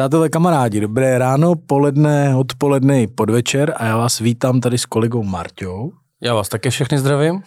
[0.00, 5.22] Přátelé, kamarádi, dobré ráno, poledne, odpoledne i podvečer a já vás vítám tady s kolegou
[5.22, 5.92] Marťou.
[6.22, 7.42] Já vás také všechny zdravím.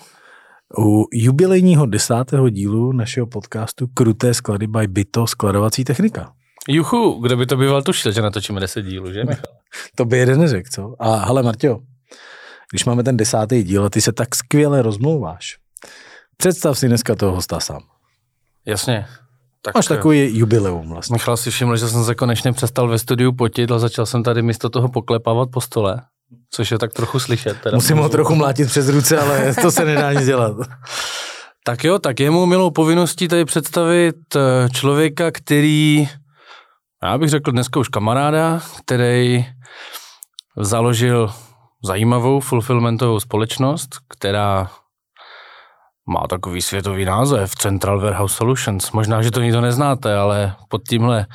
[0.77, 6.33] U jubilejního desátého dílu našeho podcastu Kruté sklady by Byto skladovací technika.
[6.69, 9.53] Juchu, kdo by to býval tušil, že natočíme 10 dílů, že Michal?
[9.95, 10.95] to by jeden neřekl, co?
[10.99, 11.79] A hele, Marťo,
[12.71, 15.57] když máme ten desátý díl a ty se tak skvěle rozmlouváš,
[16.37, 17.81] představ si dneska toho hosta sám.
[18.65, 19.05] Jasně.
[19.65, 21.13] Tak, Máš takový jubileum vlastně.
[21.13, 24.41] Michal si všiml, že jsem se konečně přestal ve studiu potit a začal jsem tady
[24.41, 26.01] místo toho poklepávat po stole,
[26.51, 27.57] což je tak trochu slyšet.
[27.63, 30.55] Teda Musím ho trochu mlátit přes ruce, ale to se nedá nic dělat.
[31.65, 36.09] Tak jo, tak je mu milou povinností tady představit eh, člověka, který,
[37.03, 39.45] já bych řekl dneska už kamaráda, který
[40.57, 41.31] založil
[41.85, 44.69] zajímavou fulfillmentovou společnost, která
[46.07, 48.91] má takový světový název Central Warehouse Solutions.
[48.91, 51.25] Možná, že to nikdo neznáte, ale pod tímhle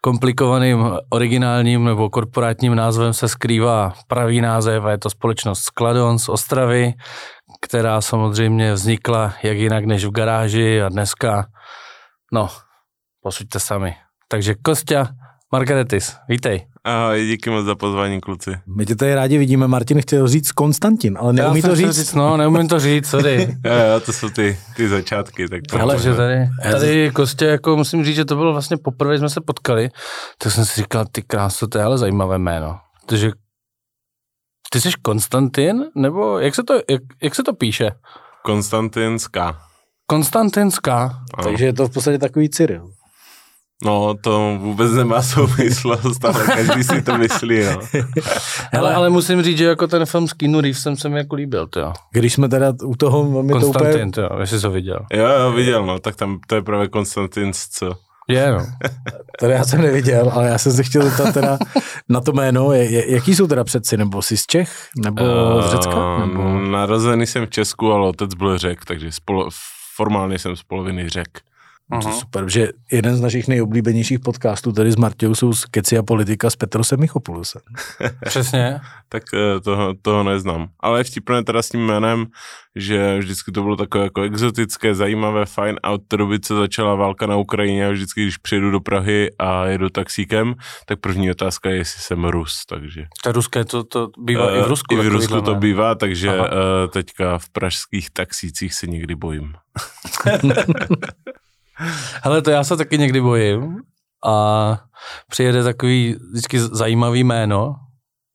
[0.00, 6.28] komplikovaným, originálním nebo korporátním názvem se skrývá pravý název a je to společnost Skladon z
[6.28, 6.92] Ostravy,
[7.60, 11.46] která samozřejmě vznikla jak jinak než v garáži a dneska,
[12.32, 12.48] no,
[13.22, 13.96] posuďte sami.
[14.28, 15.08] Takže Kostя
[15.52, 16.66] Margaretis, vítej.
[16.84, 18.56] Ahoj, díky moc za pozvání, kluci.
[18.66, 19.68] My tě tady rádi vidíme.
[19.68, 21.90] Martin chtěl říct Konstantin, ale neumí to říct.
[21.90, 22.14] říct.
[22.14, 23.56] No, neumím to říct, sorry.
[23.64, 25.48] jo, jo, to jsou ty, ty začátky.
[25.48, 29.18] Tak to ale že tady, tady Kostě, jako musím říct, že to bylo vlastně poprvé,
[29.18, 29.90] jsme se potkali,
[30.38, 32.78] tak jsem si říkal, ty krásu, to je ale zajímavé jméno.
[33.06, 33.30] Protože
[34.70, 37.90] ty jsi Konstantin, nebo jak se to, jak, jak se to píše?
[38.44, 39.60] Konstantinská.
[40.06, 41.24] Konstantinská.
[41.42, 42.90] Takže je to v podstatě takový Cyril.
[43.84, 47.80] No, to vůbec nemá souvislost, ale každý si to myslí, no.
[48.72, 51.66] Hele, ale musím říct, že jako ten film s Keanu Reevesem se mi jako líbil,
[51.66, 54.36] to Když jsme teda u toho, mi Konstantin, to úplně...
[54.36, 54.98] jo, jestli jsi to viděl.
[55.12, 57.92] Jo, jo, viděl, no, tak tam to je právě Konstantin, co?
[58.28, 58.66] Je, no.
[59.38, 61.58] to já jsem neviděl, ale já jsem se chtěl zeptat teda
[62.08, 62.72] na to jméno.
[62.72, 63.96] Je, je, jaký jsou teda předci?
[63.96, 64.88] Nebo jsi z Čech?
[65.04, 65.22] Nebo
[65.62, 65.92] z Řecka?
[65.92, 66.58] Ehm, nebo...
[66.70, 69.48] Narozený jsem v Česku, ale otec byl Řek, takže spolo,
[69.96, 71.28] formálně jsem z poloviny Řek.
[71.92, 72.02] Uh-huh.
[72.02, 76.02] To super, že jeden z našich nejoblíbenějších podcastů tady s Martějou jsou z Keci a
[76.02, 77.62] politika s Petrosem Michopulusem.
[78.24, 78.80] Přesně.
[79.08, 80.68] tak eh, toho, toho neznám.
[80.80, 82.26] Ale je vtipné teda s tím jménem,
[82.76, 86.94] že vždycky to bylo takové jako exotické, zajímavé, fajn a od té doby, co začala
[86.94, 90.54] válka na Ukrajině a vždycky, když přijedu do Prahy a jedu taxíkem,
[90.86, 93.06] tak první otázka je, jestli jsem Rus, takže...
[93.24, 94.94] To ruské, to, to bývá uh, i v Rusku.
[94.94, 96.46] I v Rusku to bývá, takže uh,
[96.92, 99.52] teďka v pražských taxících se někdy bojím.
[102.22, 103.76] Hele, to já se taky někdy bojím
[104.26, 104.78] a
[105.28, 107.74] přijede takový vždycky zajímavý jméno,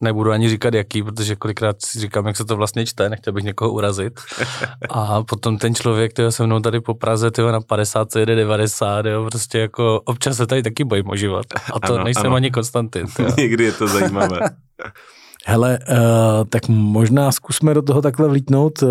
[0.02, 3.44] nebudu ani říkat jaký, protože kolikrát si říkám, jak se to vlastně čte, nechtěl bych
[3.44, 4.20] někoho urazit.
[4.90, 9.06] A potom ten člověk, který se mnou tady po Praze, tyho na 50 jede 90,
[9.06, 11.46] jo, prostě jako občas se tady taky bojím o život.
[11.74, 12.36] A to ano, nejsem ano.
[12.36, 13.06] ani Konstantin.
[13.38, 14.40] Někdy je to zajímavé.
[15.46, 15.96] Hele, uh,
[16.50, 18.82] tak možná zkusme do toho takhle vlítnout.
[18.82, 18.90] Uh,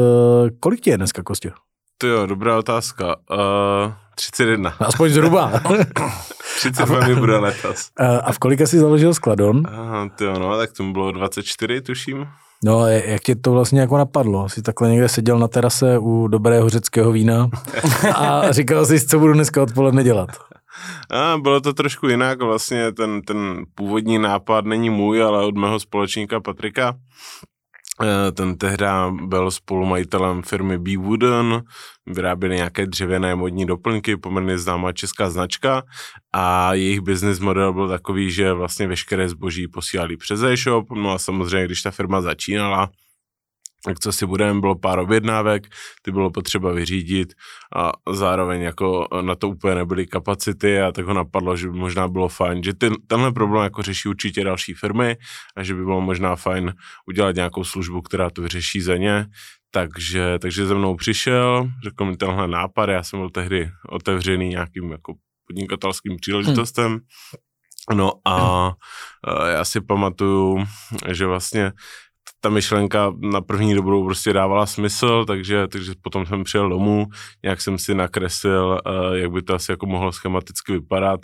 [0.61, 1.51] kolik ti je dneska, Kostě?
[1.99, 3.17] To jo, dobrá otázka.
[3.31, 4.75] Uh, 31.
[4.81, 5.53] Aspoň zhruba.
[6.57, 7.91] 32 mi bude letos.
[8.25, 9.63] A v kolika jsi založil skladon?
[9.67, 12.27] Aha, to jo, no, tak tomu bylo 24, tuším.
[12.65, 14.49] No, jak tě to vlastně jako napadlo?
[14.49, 17.49] Jsi takhle někde seděl na terase u dobrého řeckého vína
[18.15, 20.29] a říkal jsi, co budu dneska odpoledne dělat?
[21.11, 25.81] A bylo to trošku jinak, vlastně ten, ten původní nápad není můj, ale od mého
[25.81, 26.95] společníka Patrika.
[28.03, 30.97] Eh, ten tehda byl spolumajitelem firmy B.
[30.97, 31.63] Wooden,
[32.07, 35.83] vyráběli nějaké dřevěné modní doplňky, poměrně známá česká značka
[36.33, 41.19] a jejich business model byl takový, že vlastně veškeré zboží posílali přes e-shop, no a
[41.19, 42.91] samozřejmě, když ta firma začínala,
[43.87, 45.67] tak co si budeme, bylo pár objednávek,
[46.03, 47.35] ty bylo potřeba vyřídit
[47.77, 52.09] a zároveň jako na to úplně nebyly kapacity a tak ho napadlo, že by možná
[52.09, 55.17] bylo fajn, že ten, tenhle problém jako řeší určitě další firmy
[55.57, 56.75] a že by bylo možná fajn
[57.09, 59.27] udělat nějakou službu, která to vyřeší za ně,
[59.71, 64.91] takže, takže ze mnou přišel, řekl mi tenhle nápad, já jsem byl tehdy otevřený nějakým
[64.93, 65.15] jako
[65.47, 67.01] podnikatelským příležitostem, hmm.
[67.95, 68.73] No a
[69.53, 70.65] já si pamatuju,
[71.11, 71.73] že vlastně
[72.41, 77.07] ta myšlenka na první dobrou prostě dávala smysl, takže, takže potom jsem přijel domů,
[77.43, 81.21] nějak jsem si nakreslil, uh, jak by to asi jako mohlo schematicky vypadat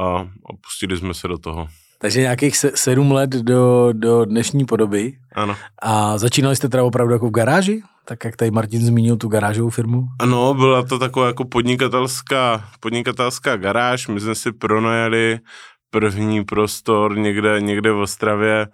[0.00, 1.68] a, a pustili jsme se do toho.
[1.98, 5.18] Takže nějakých se, sedm let do, do dnešní podoby.
[5.34, 5.56] Ano.
[5.82, 7.82] A začínali jste teda opravdu jako v garáži?
[8.04, 10.06] Tak jak tady Martin zmínil tu garážovou firmu?
[10.18, 14.08] Ano, byla to taková jako podnikatelská, podnikatelská garáž.
[14.08, 15.38] My jsme si pronajali
[15.90, 18.66] první prostor někde, někde v Ostravě,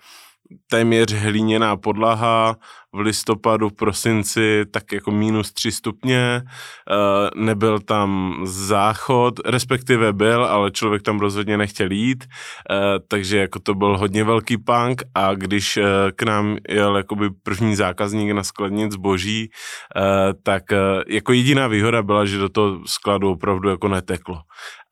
[0.70, 2.56] téměř hlíněná podlaha
[2.92, 10.70] v listopadu, prosinci tak jako minus 3 stupně, uh, nebyl tam záchod, respektive byl, ale
[10.70, 12.76] člověk tam rozhodně nechtěl jít, uh,
[13.08, 15.84] takže jako to byl hodně velký punk a když uh,
[16.16, 19.48] k nám jel jakoby první zákazník na skladnic zboží,
[19.96, 20.02] uh,
[20.42, 20.62] tak
[21.08, 24.38] jako jediná výhoda byla, že do toho skladu opravdu jako neteklo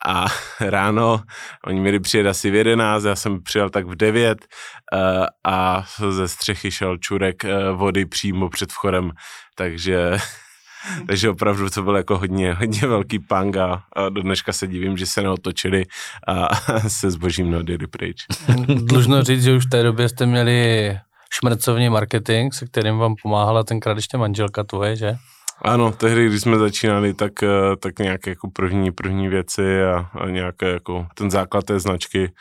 [0.06, 0.26] a
[0.60, 1.22] ráno,
[1.66, 4.46] oni měli přijet asi v 11, já jsem přijel tak v 9
[4.92, 9.10] uh, a ze střechy šel čurek uh, vody přímo před vchodem,
[9.54, 10.18] takže
[11.06, 15.06] takže opravdu to byl jako hodně, hodně velký pang a, do dneška se divím, že
[15.06, 15.84] se neotočili
[16.26, 18.26] a, a se zbožím neodjeli pryč.
[18.66, 20.98] Dlužno říct, že už v té době jste měli
[21.32, 25.16] šmrcovní marketing, se kterým vám pomáhala tenkrát ještě manželka tvoje, že?
[25.64, 30.26] Ano, tehdy, když jsme začínali, tak, eh, tak nějaké jako první, první věci a, a
[30.30, 32.32] nějaké jako ten základ té značky,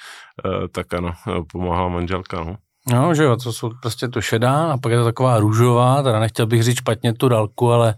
[0.46, 1.12] eh, tak ano,
[1.52, 2.56] pomáhala manželka, no.
[2.94, 6.20] No, že jo, to jsou prostě to šedá a pak je to taková růžová, teda
[6.20, 7.96] nechtěl bych říct špatně tu dalku, ale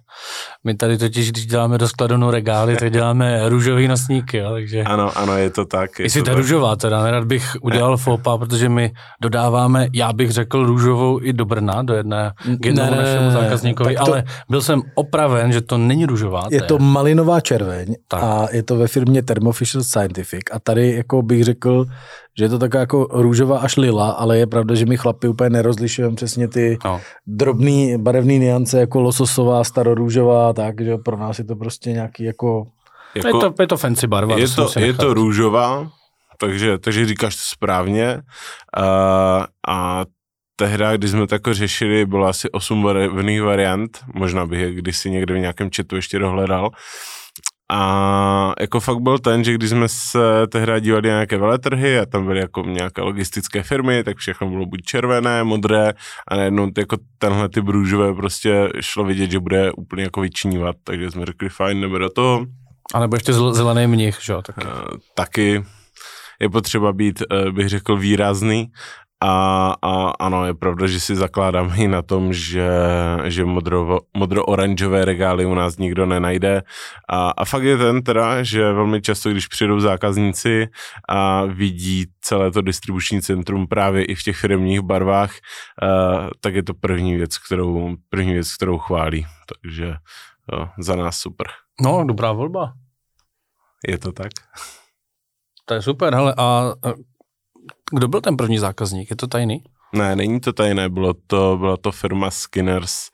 [0.63, 4.83] my tady totiž, když děláme do skladonu regály, tak děláme růžový nosníky, jo, takže...
[4.83, 5.99] Ano, ano, je to tak.
[5.99, 8.91] Je Jestli to ta růžová, teda nerad bych udělal fopa, protože my
[9.21, 13.95] dodáváme, já bych řekl růžovou i do Brna, do jedné k jednomu Ne, našemu zákazníkovi,
[13.95, 16.43] tak to- ale byl jsem opraven, že to není růžová.
[16.51, 18.23] Je to malinová červeň Tak.
[18.23, 21.85] a je to ve firmě Thermofisher Scientific a tady jako bych řekl,
[22.37, 25.49] že je to taková jako růžová až lila, ale je pravda, že my chlapi úplně
[25.49, 27.01] nerozlišujeme přesně ty No.
[27.27, 32.67] drobný barevné niance jako lososová, starorůžová, tak, že pro nás je to prostě nějaký jako
[33.15, 34.37] Je, to, je to fancy barva.
[34.37, 35.91] je to, je to růžová,
[36.39, 38.21] takže, takže říkáš to správně.
[38.79, 40.05] Uh, a
[40.55, 45.09] tehdy, když jsme to jako řešili, bylo asi osm barevných variant, možná bych je kdysi
[45.11, 46.69] někde v nějakém chatu ještě dohledal.
[47.73, 52.05] A jako fakt byl ten, že když jsme se tehdy dívali na nějaké veletrhy a
[52.05, 55.93] tam byly jako nějaké logistické firmy, tak všechno bylo buď červené, modré
[56.27, 60.75] a najednou ty jako tenhle ty růžové prostě šlo vidět, že bude úplně jako vyčnívat,
[60.83, 62.45] takže jsme řekli fajn, jdeme do toho.
[62.93, 64.61] A nebo ještě zel- zelený mnich, že jo, taky.
[64.67, 65.63] Eh, taky
[66.41, 68.67] je potřeba být, eh, bych řekl, výrazný.
[69.21, 72.69] A, a ano, je pravda, že si zakládáme i na tom, že,
[73.29, 76.63] že modro, modro-oranžové regály u nás nikdo nenajde.
[77.09, 80.67] A, a fakt je ten teda, že velmi často, když přijdou zákazníci
[81.09, 86.63] a vidí celé to distribuční centrum právě i v těch firmních barvách, uh, tak je
[86.63, 89.25] to první věc, kterou, první věc, kterou chválí.
[89.45, 89.95] Takže
[90.53, 91.47] jo, za nás super.
[91.81, 92.73] No, dobrá volba.
[93.87, 94.31] Je to tak?
[95.65, 96.93] To je super, hele, a a
[97.91, 99.09] kdo byl ten první zákazník?
[99.09, 99.63] Je to tajný?
[99.93, 103.09] Ne, není to tajné, bylo to, byla to firma Skinners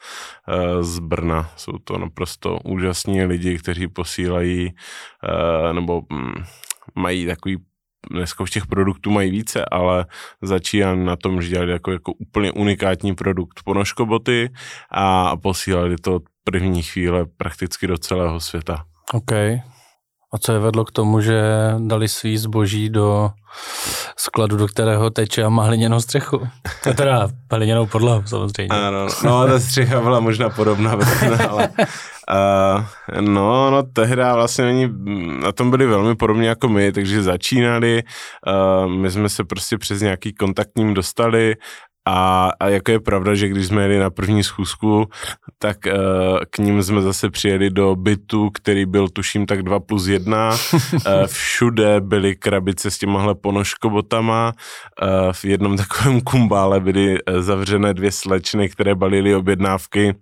[0.48, 1.50] uh, z Brna.
[1.56, 6.34] Jsou to naprosto úžasní lidi, kteří posílají, uh, nebo mm,
[6.96, 7.58] mají takový
[8.12, 10.06] dneska už těch produktů mají více, ale
[10.42, 14.50] začínám na tom, že dělali jako, jako úplně unikátní produkt ponožkoboty
[14.92, 18.86] a posílali to od první chvíle prakticky do celého světa.
[19.14, 19.32] OK.
[20.34, 21.42] A co je vedlo k tomu, že
[21.78, 23.32] dali svý zboží do
[24.18, 26.48] skladu, do kterého teče a má hliněnou střechu?
[26.84, 28.68] To teda hliněnou podlahu, samozřejmě.
[28.88, 30.92] Ano, no ta střecha byla možná podobná,
[31.50, 32.84] ale uh,
[33.22, 34.90] no, no tehdy vlastně oni
[35.42, 38.04] na tom byli velmi podobně jako my, takže začínali,
[38.84, 41.56] uh, my jsme se prostě přes nějaký kontaktním dostali
[42.08, 45.10] a, a jako je pravda, že když jsme jeli na první schůzku,
[45.60, 50.08] tak uh, k ním jsme zase přijeli do bytu, který byl tuším tak 2 plus
[50.08, 50.50] 1.
[50.74, 50.80] uh,
[51.26, 54.54] všude byly krabice s těmahle ponožkobotama.
[55.02, 60.16] Uh, v jednom takovém kumbále byly zavřené dvě slečny, které balily objednávky.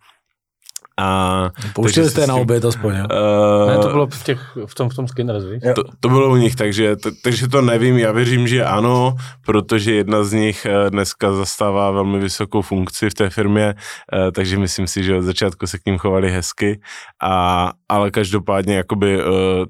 [0.99, 3.05] A, Pouštěli jste na oběd aspoň, jo?
[3.11, 5.63] Uh, Ne, to bylo v, těch, v tom, v tom Skinners, víš?
[5.75, 9.93] To, to bylo u nich, takže, t- takže to nevím, já věřím, že ano, protože
[9.93, 13.73] jedna z nich eh, dneska zastává velmi vysokou funkci v té firmě,
[14.13, 16.79] eh, takže myslím si, že od začátku se k ním chovali hezky,
[17.21, 19.23] a, ale každopádně jakoby eh,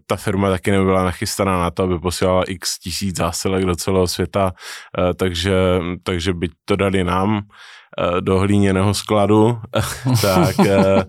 [0.08, 4.52] ta firma taky nebyla nachystaná na to, aby posílala x tisíc zásilek do celého světa,
[5.00, 5.56] eh, takže,
[6.04, 7.42] takže byť to dali nám,
[8.20, 9.60] do hlíněného skladu,
[10.22, 11.06] tak eh,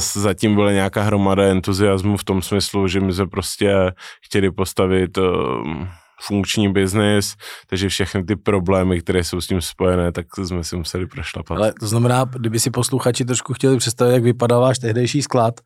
[0.00, 3.92] zatím byla nějaká hromada entuziasmu v tom smyslu, že my jsme prostě
[4.22, 5.88] chtěli postavit um,
[6.20, 7.34] funkční biznis,
[7.66, 11.58] takže všechny ty problémy, které jsou s tím spojené, tak jsme si museli prošlapat.
[11.58, 15.60] Ale to znamená, kdyby si posluchači trošku chtěli představit, jak vypadal váš tehdejší sklad,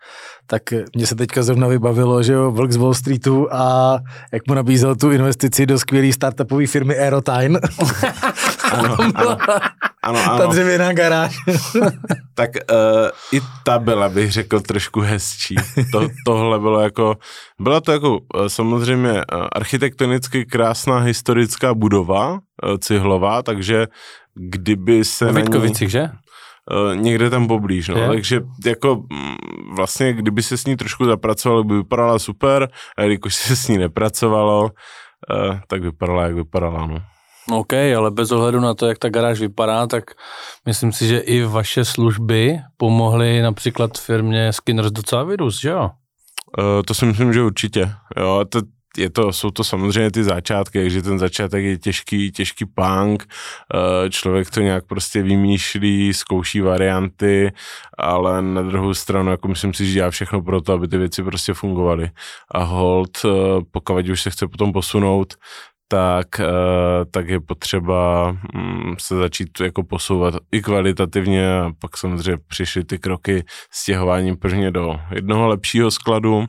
[0.46, 0.62] tak
[0.96, 3.98] mně se teďka zrovna vybavilo, že jo, Vlk z Wall Streetu a
[4.32, 7.60] jak mu nabízel tu investici do skvělé startupové firmy Aerotine.
[8.72, 9.36] Ano, ano,
[10.02, 10.46] ano, Ta ano.
[10.46, 11.36] dřevěná garáž.
[12.34, 15.54] tak uh, i ta byla, bych řekl, trošku hezčí.
[15.92, 17.16] To, tohle bylo jako,
[17.60, 22.38] byla to jako uh, samozřejmě uh, architektonicky krásná historická budova,
[22.78, 23.86] cihlová, takže
[24.34, 25.90] kdyby se V ní...
[25.90, 26.08] Že?
[26.94, 27.98] někde tam poblíž, no.
[27.98, 28.08] Je.
[28.08, 29.36] Takže jako mm,
[29.76, 32.68] vlastně, kdyby se s ní trošku zapracovalo, by vypadala super,
[32.98, 34.70] a když se s ní nepracovalo,
[35.66, 36.96] tak vypadala, jak vypadala, no.
[37.50, 40.04] OK, ale bez ohledu na to, jak ta garáž vypadá, tak
[40.66, 45.90] myslím si, že i vaše služby pomohly například firmě Skinners docela vyrůst, že jo?
[46.58, 47.92] Uh, to si myslím, že určitě.
[48.16, 48.60] Jo, to,
[48.96, 53.26] je to, jsou to samozřejmě ty začátky, takže ten začátek je těžký, těžký punk,
[53.74, 57.52] uh, člověk to nějak prostě vymýšlí, zkouší varianty,
[57.98, 61.22] ale na druhou stranu, jako myslím si, že dělá všechno pro to, aby ty věci
[61.22, 62.10] prostě fungovaly.
[62.50, 63.30] A hold, uh,
[63.70, 65.34] pokud už se chce potom posunout,
[65.92, 72.36] tak, uh, tak je potřeba um, se začít jako posouvat i kvalitativně a pak samozřejmě
[72.48, 76.46] přišly ty kroky stěhováním prvně do jednoho lepšího skladu,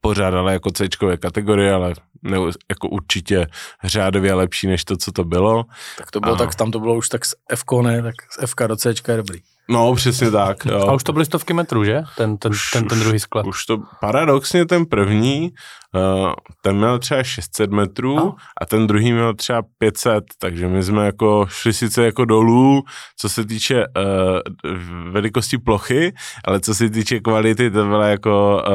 [0.00, 0.88] pořád ale jako C
[1.20, 2.38] kategorie, ale ne,
[2.70, 3.46] jako určitě
[3.84, 5.64] řádově lepší než to, co to bylo.
[5.98, 8.50] Tak to bylo, A- tak tam to bylo už tak z F ne, tak z
[8.50, 9.40] FK do C je dobrý.
[9.70, 10.64] No, přesně tak.
[10.66, 10.88] Jo.
[10.88, 12.02] A už to byly stovky metrů, že?
[12.16, 13.46] Ten, ten, Už- ten, ten druhý sklad.
[13.46, 15.50] Už to paradoxně ten první,
[15.94, 16.32] uh,
[16.62, 18.34] ten měl třeba 600 metrů A?
[18.60, 22.82] a ten druhý měl třeba 500, takže my jsme jako šli sice jako dolů,
[23.18, 26.12] co se týče uh, velikosti plochy,
[26.44, 28.72] ale co se týče kvality, to byla jako uh,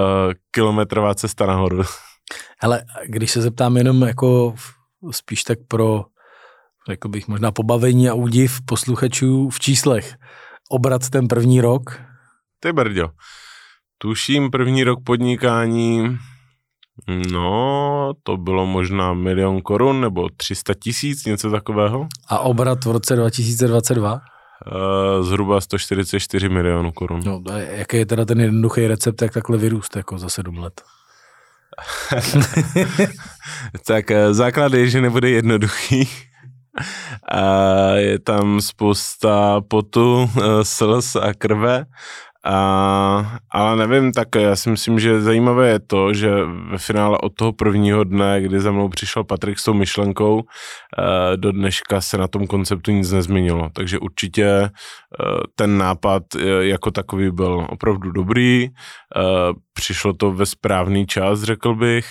[0.52, 1.84] kilometrová cesta nahoru.
[2.62, 4.56] Hele, když se zeptám jenom jako
[5.12, 6.06] spíš tak pro,
[6.90, 10.16] řekl bych, možná pobavení a údiv posluchačů v číslech.
[10.70, 12.00] Obrat ten první rok,
[12.60, 13.10] Ty brďo.
[13.98, 16.18] Tuším první rok podnikání,
[17.32, 22.08] no, to bylo možná milion korun nebo 300 tisíc, něco takového.
[22.28, 24.14] a obrat v roce 2022?
[24.14, 27.22] Uh, zhruba 144 milionů korun.
[27.26, 30.82] No, a jaký je teda ten jednoduchý recept, jak takhle vyrůst jako za sedm let?
[33.86, 36.10] Tak eh, základ je, že nebude jednoduchý.
[37.32, 37.42] A
[37.96, 41.86] je tam spousta potu, eh, slz a krve.
[42.46, 46.32] A, ale nevím, tak já si myslím, že zajímavé je to, že
[46.72, 51.38] ve finále od toho prvního dne, kdy za mnou přišel Patrik s tou myšlenkou, eh,
[51.38, 53.70] do dneška se na tom konceptu nic nezměnilo.
[53.74, 54.70] Takže určitě eh,
[55.56, 56.24] ten nápad
[56.60, 58.70] jako takový byl opravdu dobrý,
[59.74, 62.06] přišlo to ve správný čas, řekl bych.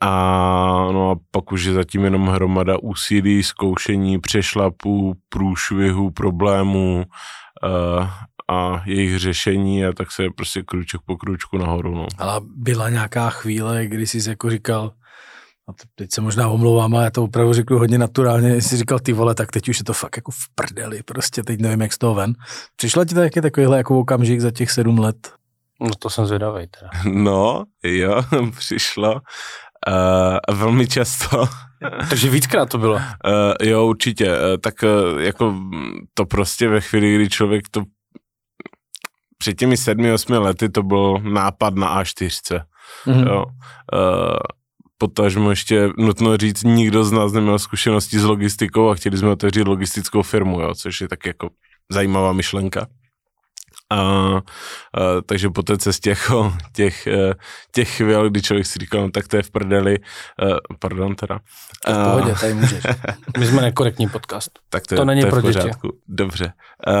[0.00, 7.04] A, no a pak už je zatím jenom hromada úsilí, zkoušení, přešlapů, průšvihů, problémů
[7.64, 8.08] uh,
[8.50, 11.94] a jejich řešení a tak se prostě kruček po kručku nahoru.
[11.94, 12.06] No.
[12.18, 14.92] Ale byla nějaká chvíle, kdy jsi jako říkal,
[15.68, 19.12] a teď se možná omlouvám, ale já to opravdu řeknu hodně naturálně, jsi říkal ty
[19.12, 21.98] vole, tak teď už je to fakt jako v prdeli, prostě teď nevím, jak z
[21.98, 22.34] toho ven.
[22.76, 25.32] Přišla ti taky takovýhle jako okamžik za těch sedm let?
[25.80, 26.90] No to jsem zvědavý teda.
[27.12, 28.22] no, jo,
[28.58, 29.20] přišlo.
[29.88, 31.44] Uh, velmi často.
[32.10, 32.94] Takže víckrát to bylo.
[32.94, 33.00] Uh,
[33.62, 34.26] jo, určitě.
[34.26, 35.54] Uh, tak uh, jako
[36.14, 37.82] to prostě ve chvíli, kdy člověk to
[39.38, 42.60] před těmi sedmi, osmi lety to byl nápad na A4.
[43.06, 43.26] Mhm.
[43.26, 43.44] Jo.
[43.44, 44.36] Uh,
[44.98, 49.68] potažmo ještě nutno říct, nikdo z nás neměl zkušenosti s logistikou a chtěli jsme otevřít
[49.68, 51.50] logistickou firmu, jo, což je tak jako
[51.92, 52.86] zajímavá myšlenka.
[53.92, 54.40] A, a,
[55.26, 57.34] takže po té cestě jako těch, eh,
[57.72, 59.98] těch chvíl, kdy člověk si říkal, no tak to je v prdeli,
[60.42, 61.38] uh, pardon teda.
[61.86, 62.84] To v A- pohodě, tady můžeš.
[63.38, 64.50] My jsme nekorektní podcast.
[64.70, 65.58] tak to, To je, není to je pro v děti.
[65.58, 65.88] pořádku.
[66.08, 66.52] Dobře.
[66.88, 66.92] Uh,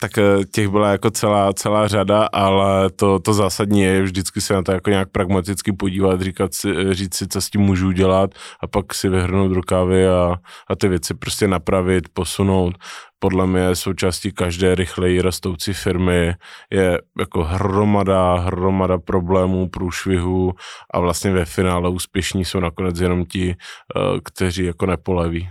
[0.00, 4.54] tak uh, těch byla jako celá, celá řada, ale to, to zásadní je vždycky se
[4.54, 7.90] na to jako nějak pragmaticky podívat, říkat si, eh, říct si, co s tím můžu
[7.92, 8.30] dělat
[8.60, 10.34] a pak si vyhrnout rukávy a,
[10.70, 12.74] a ty věci prostě napravit, posunout.
[13.18, 16.34] Podle mě součástí každé rychleji rostoucí firmy
[16.70, 20.52] je jako hromada, hromada problémů, průšvihů
[20.90, 23.48] a vlastně ve finále úspěšní jsou nakonec jenom ti,
[23.96, 25.48] uh, kteří jako nepoleví.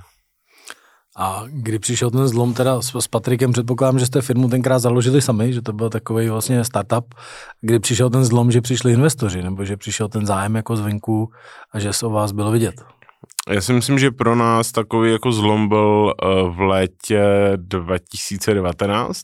[1.20, 5.22] A kdy přišel ten zlom teda s, s Patrikem, předpokládám, že jste firmu tenkrát založili
[5.22, 7.16] sami, že to byl takový vlastně startup,
[7.62, 11.30] kdy přišel ten zlom, že přišli investoři, nebo že přišel ten zájem jako zvenku
[11.74, 12.97] a že se o vás bylo vidět.
[13.50, 17.24] Já si myslím, že pro nás takový jako zlom byl eh, v létě
[17.56, 19.22] 2019.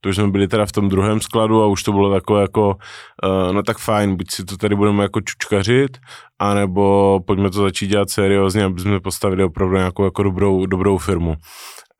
[0.00, 2.76] To už jsme byli teda v tom druhém skladu a už to bylo takové jako,
[3.24, 5.98] eh, no tak fajn, buď si to tady budeme jako čučkařit,
[6.38, 11.34] anebo pojďme to začít dělat seriózně, aby jsme postavili opravdu nějakou jako dobrou, dobrou firmu.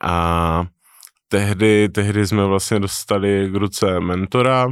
[0.04, 0.64] A
[1.28, 4.66] tehdy, tehdy jsme vlastně dostali k ruce mentora,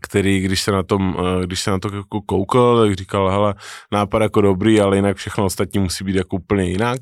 [0.00, 3.54] který, když se na, tom, eh, když se na to jako koukal, tak říkal, hele,
[3.92, 6.98] nápad jako dobrý, ale jinak všechno ostatní musí být jako úplně jinak.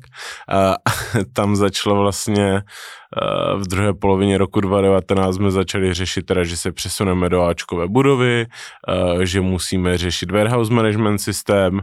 [0.49, 0.75] A
[1.33, 6.71] tam začalo vlastně eh, v druhé polovině roku 2019 jsme začali řešit teda, že se
[6.71, 11.81] přesuneme do Ačkové budovy, eh, že musíme řešit warehouse management systém,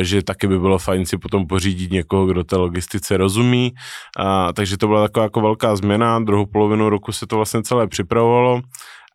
[0.00, 3.72] že taky by bylo fajn si potom pořídit někoho, kdo té logistice rozumí.
[4.18, 6.18] A, takže to byla taková jako velká změna.
[6.18, 8.62] Druhou polovinu roku se to vlastně celé připravovalo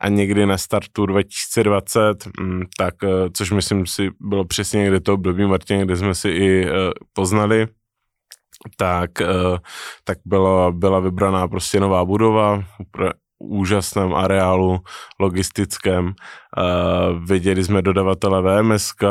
[0.01, 5.13] a někdy na startu 2020, mm, tak, eh, což myslím si bylo přesně někde to
[5.13, 6.71] období, Martin, kde jsme si i eh,
[7.13, 7.67] poznali,
[8.77, 9.57] tak, eh,
[10.03, 12.63] tak byla, byla vybraná prostě nová budova,
[13.39, 14.79] úžasném areálu
[15.19, 16.05] logistickém.
[16.05, 19.03] Uh, viděli jsme dodavatele VMSK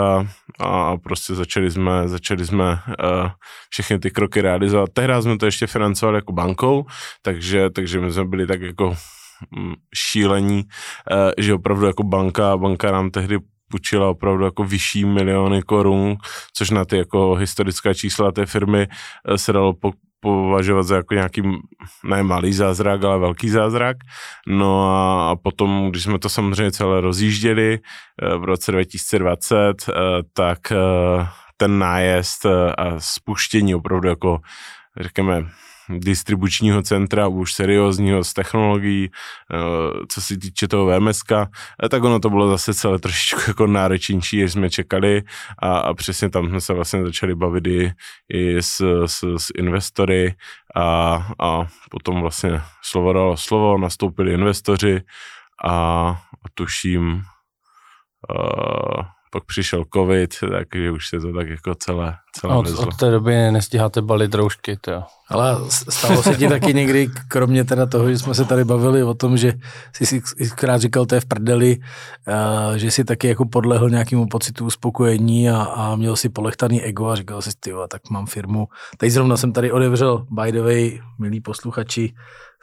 [0.60, 3.28] a prostě začali jsme, začali jsme uh,
[3.70, 4.90] všechny ty kroky realizovat.
[4.92, 6.86] Tehdy jsme to ještě financovali jako bankou,
[7.22, 8.96] takže, takže my jsme byli tak jako
[9.94, 10.64] šílení,
[11.10, 13.38] eh, že opravdu jako banka, banka nám tehdy
[13.70, 16.16] půjčila opravdu jako vyšší miliony korun,
[16.54, 18.86] což na ty jako historická čísla té firmy
[19.28, 21.42] eh, se dalo po, považovat za jako nějaký,
[22.04, 23.96] ne malý zázrak, ale velký zázrak.
[24.48, 29.74] No a potom, když jsme to samozřejmě celé rozjížděli eh, v roce 2020,
[30.32, 30.58] tak
[31.56, 34.38] ten nájezd a spuštění opravdu jako
[35.00, 35.46] řekněme
[35.88, 42.20] distribučního centra, už seriózního z technologií, eh, co se týče toho VMSK, eh, tak ono
[42.20, 45.22] to bylo zase celé trošičku jako náročnější, než jsme čekali.
[45.58, 47.92] A, a přesně tam jsme se vlastně začali bavit i,
[48.28, 50.34] i s, s, s investory.
[50.76, 55.00] A, a potom vlastně slovo dalo slovo, nastoupili investoři
[55.64, 55.72] a,
[56.44, 57.22] a tuším
[58.30, 63.10] uh, pak přišel covid, takže už se to tak jako celé, celé od, od té
[63.10, 68.18] doby nestíháte balit roušky, to Ale stalo se ti taky někdy, kromě teda toho, že
[68.18, 69.52] jsme se tady bavili o tom, že
[69.92, 70.22] jsi si
[70.54, 75.50] krát říkal, to je v prdeli, uh, že jsi taky jako podlehl nějakému pocitu uspokojení
[75.50, 78.68] a, a měl si polechtaný ego a říkal si, ty tak mám firmu.
[78.98, 82.14] Teď zrovna jsem tady odevřel, by the way, milí posluchači,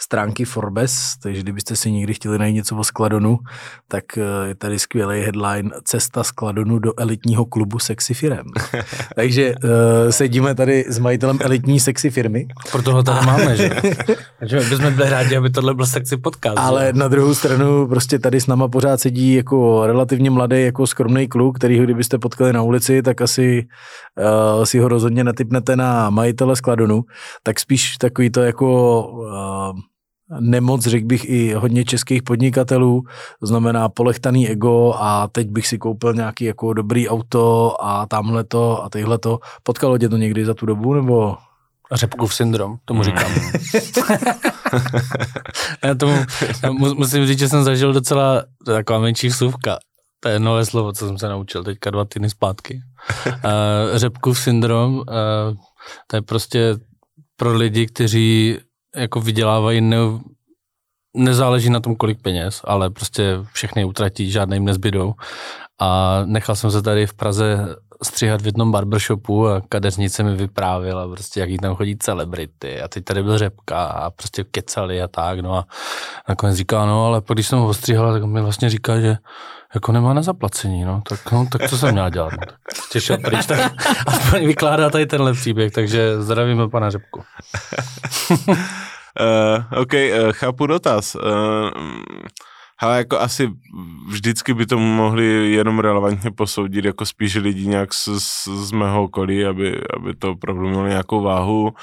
[0.02, 3.40] stránky Forbes, takže kdybyste si někdy chtěli najít něco o Skladonu,
[3.88, 8.46] tak eh, je tady skvělý headline Cesta Skladonu do elitního klubu sexy firem.
[9.16, 9.70] takže uh,
[10.10, 12.48] sedíme tady s majitelem elitní sexy firmy.
[12.72, 13.70] Proto ho tady máme, že?
[14.40, 16.58] Takže my bychom byli rádi, aby tohle byl sexy podcast.
[16.58, 16.94] Ale že?
[16.94, 21.58] na druhou stranu prostě tady s náma pořád sedí jako relativně mladý, jako skromný kluk,
[21.58, 23.68] který kdybyste potkali na ulici, tak asi
[24.58, 27.02] uh, si ho rozhodně netypnete na majitele Skladonu,
[27.44, 29.80] tak spíš takový to jako uh,
[30.40, 33.04] nemoc, řekl bych, i hodně českých podnikatelů,
[33.40, 38.44] to znamená polechtaný ego a teď bych si koupil nějaký jako dobrý auto a tamhle
[38.44, 39.40] to a tyhle to.
[39.64, 41.38] Potkalo tě to někdy za tu dobu, nebo?
[41.94, 43.32] Řepkův syndrom, tomu říkám.
[45.84, 46.14] já tomu,
[46.64, 49.78] já musím říct, že jsem zažil docela taková menší vsuvka.
[50.20, 52.82] To je nové slovo, co jsem se naučil teďka dva týdny zpátky.
[53.28, 53.32] Uh,
[53.94, 55.04] řepkův syndrom, uh,
[56.08, 56.76] to je prostě
[57.36, 58.58] pro lidi, kteří
[58.96, 59.98] jako vydělávají, ne,
[61.18, 65.14] nezáleží na tom, kolik peněz, ale prostě všechny utratí, žádné jim nezbydou.
[65.80, 71.08] A nechal jsem se tady v Praze stříhat v jednom barbershopu a kadeřnice mi vyprávěla
[71.08, 75.08] prostě, jak jí tam chodí celebrity a teď tady byl řepka a prostě kecali a
[75.08, 75.66] tak, no a
[76.30, 79.18] nakonec říká, no ale když jsem ho ostříhala, tak mi vlastně říká, že
[79.74, 82.56] jako nemá na zaplacení, no, tak, no, tak co jsem měl dělat, no, tak
[82.92, 83.74] těšil pryč, tak
[84.08, 87.24] aspoň vykládá tady tenhle příběh, takže zdravíme pana Řepku.
[88.48, 88.56] uh,
[89.82, 91.16] OK, uh, chápu dotaz.
[91.16, 91.22] Uh,
[92.82, 93.50] ale jako asi
[94.08, 99.04] vždycky by to mohli jenom relevantně posoudit jako spíš lidi nějak z, z, z mého
[99.04, 101.74] okolí, aby, aby to opravdu mělo nějakou váhu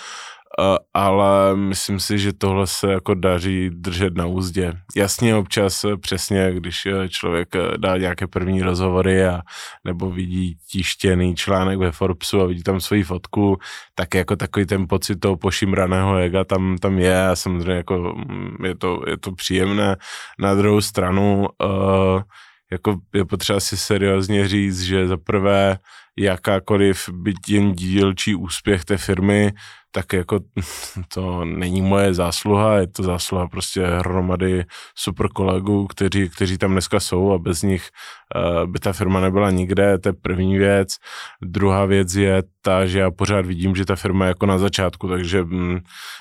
[0.94, 4.72] ale myslím si, že tohle se jako daří držet na úzdě.
[4.96, 9.40] Jasně občas eh, přesně, když eh, člověk eh, dá nějaké první rozhovory a
[9.84, 13.58] nebo vidí tištěný článek ve Forbesu a vidí tam svoji fotku,
[13.94, 18.64] tak jako takový ten pocit toho pošimraného ega tam, tam je a samozřejmě jako mm,
[18.64, 19.96] je to, je to příjemné.
[20.38, 22.22] Na druhou stranu uh,
[22.72, 25.78] jako je potřeba si seriózně říct, že za prvé
[26.18, 29.52] jakákoliv byť jen dílčí úspěch té firmy
[29.90, 30.40] tak jako
[31.14, 37.00] to není moje zásluha, je to zásluha prostě hromady super kolegů, kteří, kteří tam dneska
[37.00, 37.88] jsou a bez nich
[38.36, 40.96] uh, by ta firma nebyla nikde, to je první věc.
[41.42, 45.08] Druhá věc je ta, že já pořád vidím, že ta firma je jako na začátku,
[45.08, 45.78] takže mm,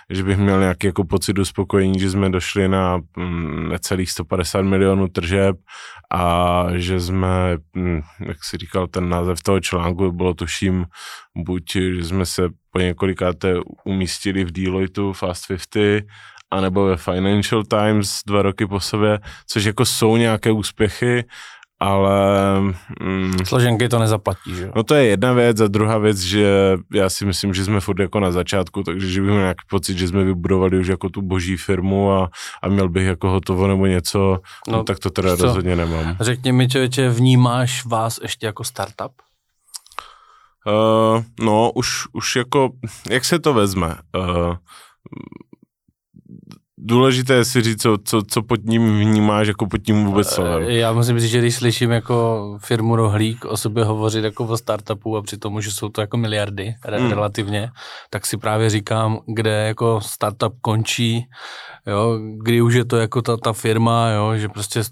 [0.10, 5.08] že bych měl nějaký jako pocit uspokojení, že jsme došli na mm, necelých 150 milionů
[5.08, 5.58] tržeb
[6.12, 10.86] a že jsme, mm, jak si říkal ten název toho článku, bylo tuším
[11.36, 16.06] buď, že jsme se po několikáté umístili v Deloitu Fast 50,
[16.52, 21.26] anebo ve Financial Times dva roky po sobě, což jako jsou nějaké úspěchy,
[21.80, 22.22] ale...
[23.02, 27.10] Mm, Složenky to nezaplatí, že No to je jedna věc a druhá věc, že já
[27.10, 30.08] si myslím, že jsme furt jako na začátku, takže že bych měl nějaký pocit, že
[30.08, 32.30] jsme vybudovali už jako tu boží firmu a,
[32.64, 35.44] a měl bych jako hotovo nebo něco, no, no tak to teda co?
[35.44, 36.18] rozhodně nemám.
[36.20, 39.12] Řekni mi, člověče, vnímáš vás ještě jako startup?
[40.68, 42.70] Uh, no, už, už jako,
[43.10, 43.96] jak se to vezme?
[44.16, 44.56] Uh,
[46.78, 50.64] důležité je si říct, co, co, co pod ním vnímáš, jako pod tím vůbec slovem.
[50.64, 55.18] Já musím říct, že když slyším jako firmu Rohlík o sobě hovořit jako o startupu
[55.18, 57.10] a přitom, že jsou to jako miliardy hmm.
[57.10, 57.70] relativně,
[58.10, 61.26] tak si právě říkám, kde jako startup končí,
[61.88, 64.84] jo, kdy už je to jako ta, ta firma, jo, že prostě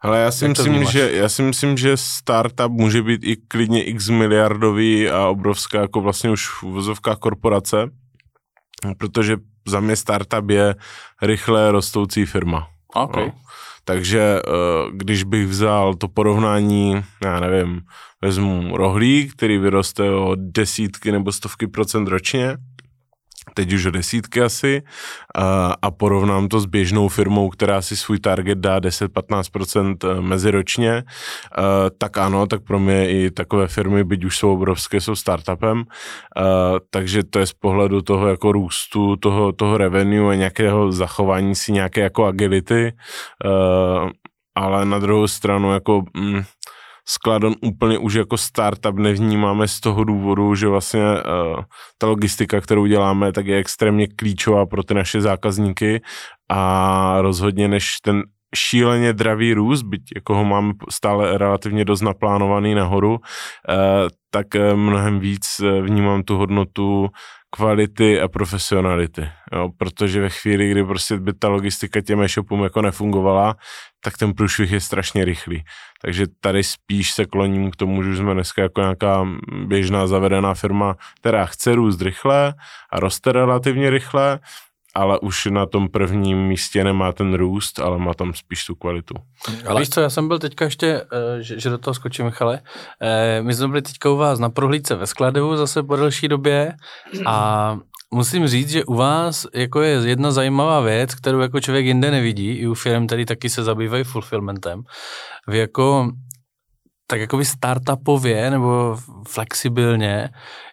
[0.00, 4.08] ale já si, myslím, že, já si myslím, že startup může být i klidně x
[4.08, 7.90] miliardový a obrovská jako vlastně už v vozovkách korporace,
[8.98, 9.36] protože
[9.68, 10.74] za mě startup je
[11.22, 12.68] rychle rostoucí firma.
[12.94, 13.26] Okay.
[13.26, 13.32] No.
[13.84, 14.40] Takže eh,
[14.92, 17.80] když bych vzal to porovnání, já nevím,
[18.22, 22.56] vezmu rohlík, který vyroste o desítky nebo stovky procent ročně,
[23.54, 24.82] teď už desítky asi,
[25.34, 30.92] a, a porovnám to s běžnou firmou, která si svůj target dá 10-15% eh, meziročně,
[30.96, 31.62] a,
[31.98, 35.84] tak ano, tak pro mě i takové firmy, byť už jsou obrovské, jsou startupem,
[36.36, 36.44] a,
[36.90, 41.72] takže to je z pohledu toho jako růstu, toho, toho revenue a nějakého zachování si
[41.72, 42.92] nějaké jako agility,
[43.44, 44.08] a,
[44.54, 46.02] ale na druhou stranu jako...
[46.16, 46.42] Mm,
[47.08, 51.60] Skladon úplně už jako startup nevnímáme z toho důvodu, že vlastně uh,
[51.98, 56.00] ta logistika, kterou děláme, tak je extrémně klíčová pro ty naše zákazníky
[56.50, 58.22] a rozhodně než ten
[58.56, 63.18] šíleně dravý růst, byť jako ho mám stále relativně dost naplánovaný nahoru,
[63.68, 63.74] eh,
[64.30, 67.08] tak eh, mnohem víc vnímám tu hodnotu
[67.56, 72.82] kvality a profesionality, jo, protože ve chvíli, kdy prostě by ta logistika těm e-shopům jako
[72.82, 73.56] nefungovala,
[74.04, 75.64] tak ten průšvih je strašně rychlý.
[76.02, 79.28] Takže tady spíš se kloním k tomu, že jsme dneska jako nějaká
[79.66, 82.54] běžná zavedená firma, která chce růst rychle
[82.92, 84.38] a roste relativně rychle,
[84.96, 89.14] ale už na tom prvním místě nemá ten růst, ale má tam spíš tu kvalitu.
[89.66, 92.60] Ale víš co, já jsem byl teďka ještě, eh, že, že do toho skočím, Michale,
[93.02, 96.72] eh, my jsme byli teďka u vás na prohlídce ve skladu zase po delší době
[97.26, 97.78] a
[98.10, 102.50] musím říct, že u vás jako je jedna zajímavá věc, kterou jako člověk jinde nevidí,
[102.52, 104.82] i u firm, který taky se zabývají fulfillmentem.
[105.48, 106.10] Vy jako
[107.06, 108.96] tak jakoby startupově nebo
[109.28, 110.28] flexibilně,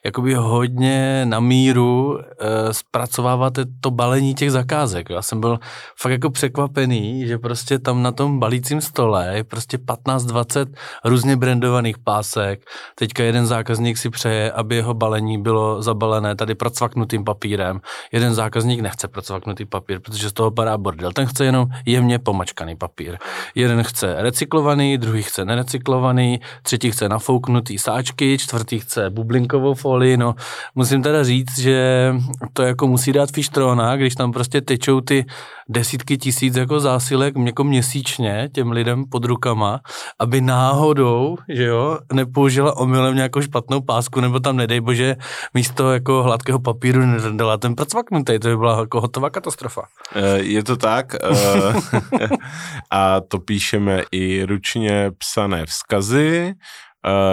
[0.06, 5.10] jakoby hodně na míru e, zpracováváte to balení těch zakázek.
[5.10, 5.60] Já jsem byl
[6.00, 10.74] fakt jako překvapený, že prostě tam na tom balícím stole je prostě 15-20
[11.06, 12.66] různě brandovaných pásek.
[12.96, 17.82] Teďka jeden zákazník si přeje, aby jeho balení bylo zabalené tady procvaknutým papírem.
[18.12, 21.12] Jeden zákazník nechce procvaknutý papír, protože z toho padá bordel.
[21.12, 23.18] Ten chce jenom jemně pomačkaný papír.
[23.56, 30.18] Jeden chce recyklovaný, druhý chce nerecyklovaný nafouknutý, třetí chce nafouknutý sáčky, čtvrtý chce bublinkovou folii,
[30.18, 30.36] no
[30.76, 32.14] musím teda říct, že
[32.54, 35.26] to jako musí dát fištrona, když tam prostě tečou ty
[35.70, 39.80] desítky tisíc jako zásilek jako měsíčně těm lidem pod rukama,
[40.20, 45.16] aby náhodou, že jo, nepoužila omylem nějakou špatnou pásku, nebo tam nedej bože
[45.54, 49.82] místo jako hladkého papíru nedala ten procvaknutý, to by byla jako hotová katastrofa.
[50.16, 51.74] Eh, je to tak eh,
[52.92, 56.13] a to píšeme i ručně psané vzkazy,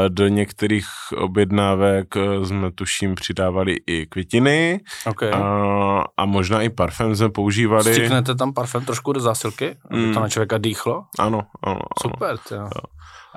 [0.09, 5.31] do některých objednávek eh, jsme tuším přidávali i květiny okay.
[5.31, 7.95] a, a možná i parfém jsme používali.
[7.95, 10.15] Stiknete tam parfém trošku do zásilky, aby mm.
[10.15, 11.05] to na člověka dýchlo?
[11.19, 11.81] Ano, ano.
[12.03, 12.71] Super, ano.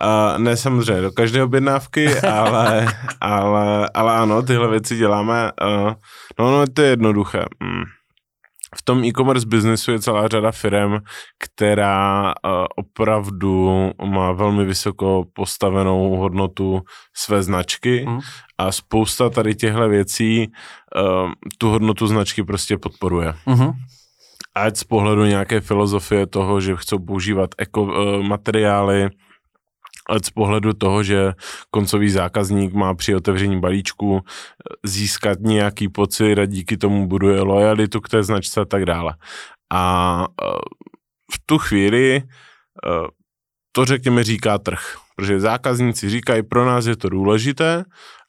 [0.01, 2.87] Uh, ne samozřejmě do každé objednávky, ale,
[3.21, 5.51] ale, ale ano, tyhle věci děláme.
[5.61, 5.93] Uh,
[6.39, 7.45] no, no, to je jednoduché.
[7.63, 7.83] Mm
[8.77, 10.93] v tom e-commerce biznesu je celá řada firm,
[11.39, 16.81] která uh, opravdu má velmi vysoko postavenou hodnotu
[17.15, 18.19] své značky mm.
[18.57, 23.33] a spousta tady těchto věcí uh, tu hodnotu značky prostě podporuje.
[23.47, 23.73] Mm-hmm.
[24.55, 27.91] Ať z pohledu nějaké filozofie toho, že chcou používat eko uh,
[30.09, 31.33] materiály, z pohledu toho, že
[31.71, 34.21] koncový zákazník má při otevření balíčku
[34.83, 39.15] získat nějaký pocit a díky tomu buduje lojalitu k té značce a tak dále.
[39.73, 40.45] A eh,
[41.33, 43.07] v tu chvíli eh,
[43.71, 47.83] to řekněme říká trh, protože zákazníci říkají, pro nás je to důležité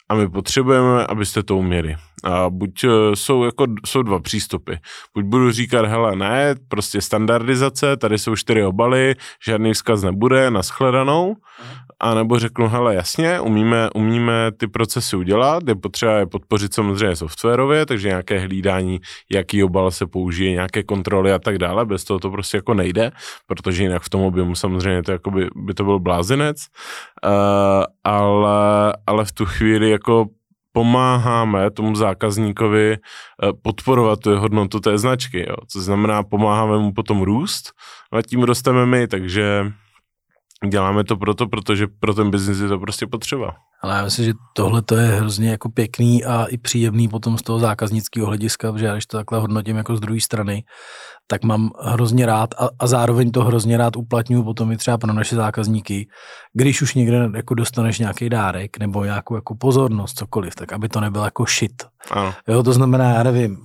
[0.08, 1.96] a my potřebujeme, abyste to uměli.
[2.24, 4.72] A buď jsou, jako, jsou dva přístupy.
[5.14, 9.14] Buď budu říkat, hele, ne, prostě standardizace, tady jsou čtyři obaly,
[9.46, 11.36] žádný vzkaz nebude, naschledanou,
[12.00, 17.16] a nebo řeknu, hele, jasně, umíme, umíme ty procesy udělat, je potřeba je podpořit samozřejmě
[17.16, 22.20] softwarově, takže nějaké hlídání, jaký obal se použije, nějaké kontroly a tak dále, bez toho
[22.20, 23.11] to prostě jako nejde,
[23.46, 26.57] protože jinak v tom objemu samozřejmě to jako by, by to byl blázinec,
[27.24, 27.30] uh,
[28.04, 30.26] ale, ale v tu chvíli jako
[30.74, 32.98] pomáháme tomu zákazníkovi eh,
[33.62, 35.57] podporovat tu hodnotu té značky, jo.
[35.68, 37.72] co znamená pomáháme mu potom růst
[38.12, 39.72] a tím rosteme my, takže
[40.70, 43.57] děláme to proto, protože pro ten biznis je to prostě potřeba.
[43.85, 47.42] Ale já myslím, že tohle to je hrozně jako pěkný a i příjemný potom z
[47.42, 50.64] toho zákaznického hlediska, že já když to takhle hodnotím jako z druhé strany,
[51.27, 55.12] tak mám hrozně rád a, a zároveň to hrozně rád uplatňuju potom i třeba pro
[55.12, 56.09] naše zákazníky,
[56.53, 61.01] když už někde jako dostaneš nějaký dárek nebo nějakou jako pozornost, cokoliv, tak aby to
[61.01, 61.83] nebylo jako shit.
[62.11, 62.35] Ano.
[62.49, 63.57] Jo, to znamená, já nevím,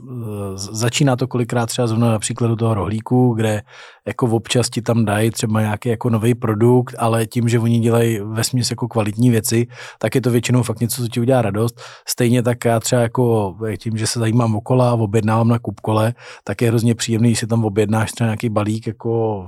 [0.56, 3.62] začíná to kolikrát třeba zrovna na příkladu toho rohlíku, kde
[4.08, 7.80] jako v občas ti tam dají třeba nějaký jako nový produkt, ale tím, že oni
[7.80, 9.68] dělají ve jako kvalitní věci,
[10.00, 11.82] tak je to většinou fakt něco, co ti udělá radost.
[12.08, 16.62] Stejně tak já třeba jako tím, že se zajímám o kola, objednávám na kupkole, tak
[16.62, 19.48] je hrozně příjemný, když si tam objednáš třeba nějaký balík jako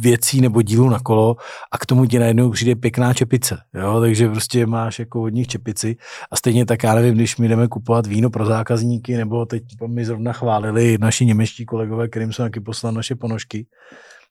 [0.00, 1.36] věcí nebo dílů na kolo
[1.72, 3.58] a k tomu ti najednou přijde pěkná čepice.
[3.74, 4.00] Jo?
[4.00, 5.96] Takže prostě máš jako od nich čepici
[6.30, 10.04] a stejně tak já nevím, když my jdeme kupovat víno pro zákazníky, nebo teď mi
[10.04, 13.66] zrovna chválili naši němečtí kolegové, kterým jsou taky poslali naše ponožky,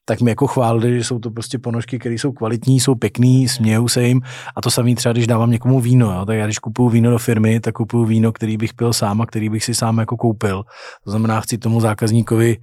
[0.04, 3.88] tak mi jako chválili, že jsou to prostě ponožky, které jsou kvalitní, jsou pěkný, smějou
[3.88, 4.20] se jim
[4.56, 7.18] a to samý třeba, když dávám někomu víno, jo, tak já když kupuju víno do
[7.18, 10.62] firmy, tak kupuju víno, který bych pil sám a který bych si sám jako koupil.
[11.04, 12.56] To znamená, chci tomu zákazníkovi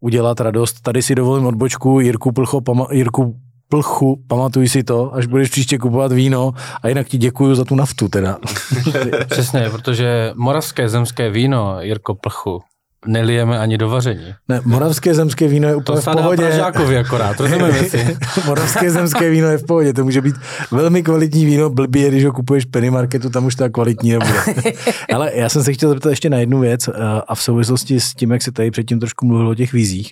[0.00, 0.80] udělat radost.
[0.80, 3.36] Tady si dovolím odbočku Jirku Plcho, pama, Jirku
[3.68, 6.52] plchu, pamatuj si to, až budeš příště kupovat víno
[6.82, 8.38] a jinak ti děkuju za tu naftu teda.
[9.30, 12.60] Přesně, protože moravské zemské víno, Jirko Plchu,
[13.06, 14.34] nelijeme ani do vaření.
[14.48, 16.58] Ne, moravské zemské víno je úplně to v pohodě.
[16.58, 18.16] To akorát, rozumíme si.
[18.46, 20.36] moravské zemské víno je v pohodě, to může být
[20.70, 24.40] velmi kvalitní víno, blbě, když ho kupuješ v penny marketu, tam už tak kvalitní nebude.
[25.14, 26.92] Ale já jsem se chtěl zeptat ještě na jednu věc eh,
[27.28, 30.10] a v souvislosti s tím, jak se tady předtím trošku mluvil o těch vízích,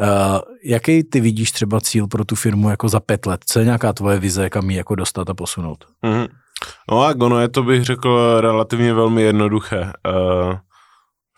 [0.00, 0.06] eh,
[0.64, 3.40] jaký ty vidíš třeba cíl pro tu firmu jako za pět let?
[3.46, 5.84] Co je nějaká tvoje vize, kam ji jako dostat a posunout?
[6.04, 6.28] Mm-hmm.
[6.90, 9.80] No a ono je to, bych řekl, relativně velmi jednoduché.
[9.80, 10.54] Uh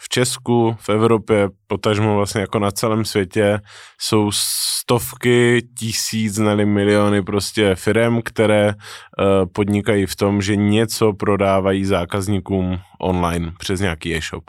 [0.07, 3.61] v Česku, v Evropě, potažmo vlastně jako na celém světě
[4.01, 11.85] jsou stovky tisíc, ne miliony prostě firm, které uh, podnikají v tom, že něco prodávají
[11.85, 14.45] zákazníkům online přes nějaký e-shop.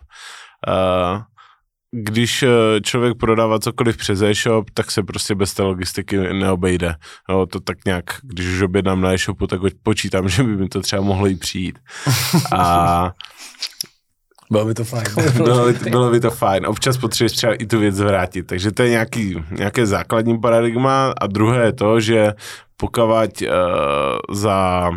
[0.67, 1.21] Uh,
[1.91, 2.43] když
[2.83, 6.95] člověk prodává cokoliv přes e-shop, tak se prostě bez té logistiky neobejde.
[7.29, 10.81] No, to tak nějak, když už objednám na e-shopu, tak počítám, že by mi to
[10.81, 11.79] třeba mohlo jít přijít.
[12.55, 13.11] A
[14.51, 15.03] bylo by to fajn.
[15.43, 16.65] bylo, by, bylo by to fajn.
[16.65, 18.47] Občas potřebuješ třeba i tu věc zvrátit.
[18.47, 21.13] Takže to je nějaký, nějaké základní paradigma.
[21.21, 22.33] A druhé je to, že
[22.77, 23.55] pokud uh,
[24.31, 24.89] za,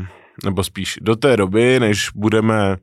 [0.44, 2.76] nebo spíš do té doby, než budeme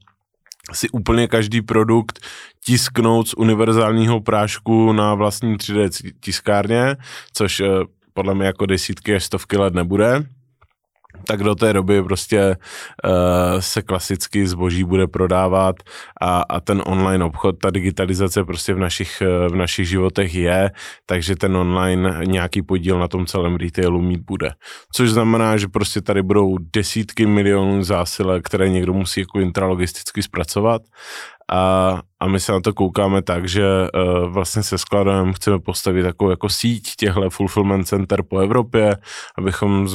[0.74, 2.20] si úplně každý produkt
[2.66, 6.96] tisknout z univerzálního prášku na vlastní 3D tiskárně,
[7.34, 7.68] což uh,
[8.14, 10.24] podle mě jako desítky až stovky let nebude,
[11.26, 12.56] tak do té doby prostě
[13.06, 13.12] uh,
[13.60, 15.76] se klasicky zboží bude prodávat
[16.22, 20.72] a, a ten online obchod, ta digitalizace prostě v našich, v našich životech je,
[21.06, 24.52] takže ten online nějaký podíl na tom celém retailu mít bude.
[24.94, 30.82] Což znamená, že prostě tady budou desítky milionů zásilek, které někdo musí jako intralogisticky zpracovat
[31.52, 36.04] a, a my se na to koukáme tak, že uh, vlastně se skladem chceme postavit
[36.04, 38.98] takovou jako síť těchto fulfillment center po Evropě,
[39.38, 39.88] abychom,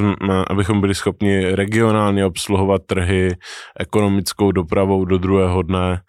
[0.51, 3.37] abychom byli schopni regionálně obsluhovat trhy
[3.79, 6.01] ekonomickou dopravou do druhého dne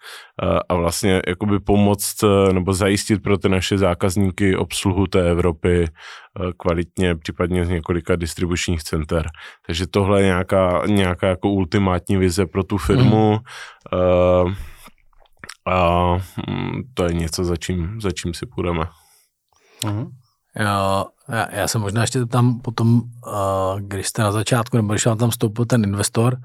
[0.42, 5.88] uh, a vlastně jakoby pomoct uh, nebo zajistit pro ty naše zákazníky obsluhu té Evropy
[6.40, 9.26] uh, kvalitně, případně z několika distribučních center.
[9.66, 13.30] Takže tohle je nějaká, nějaká jako ultimátní vize pro tu firmu.
[13.32, 14.00] Mm.
[14.46, 14.52] Uh,
[15.66, 16.12] a
[16.48, 18.84] mm, to je něco, za čím, za čím si půjdeme.
[19.82, 20.10] Uh-huh.
[20.56, 25.06] Já, já, já se možná ještě tam potom, uh, když jste na začátku, nebo když
[25.06, 26.36] vám tam vstoupil ten investor,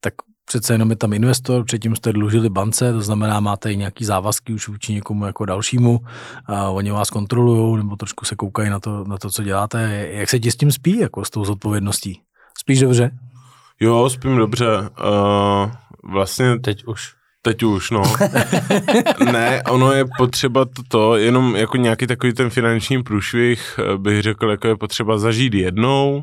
[0.00, 4.04] tak přece jenom je tam investor, předtím jste dlužili bance, to znamená, máte i nějaký
[4.04, 6.00] závazky už vůči někomu jako dalšímu,
[6.46, 10.08] a oni vás kontrolují nebo trošku se koukají na to, na to, co děláte.
[10.10, 12.20] Jak se ti s tím spí, jako s tou zodpovědností?
[12.58, 13.10] Spíš dobře?
[13.80, 14.80] Jo, spím dobře.
[14.80, 15.70] Uh,
[16.12, 16.58] vlastně...
[16.58, 17.19] Teď už.
[17.42, 18.02] Teď už, no.
[19.32, 24.50] ne, ono je potřeba to, jenom jako nějaký takový ten finanční průšvih, eh, bych řekl,
[24.50, 26.22] jako je potřeba zažít jednou,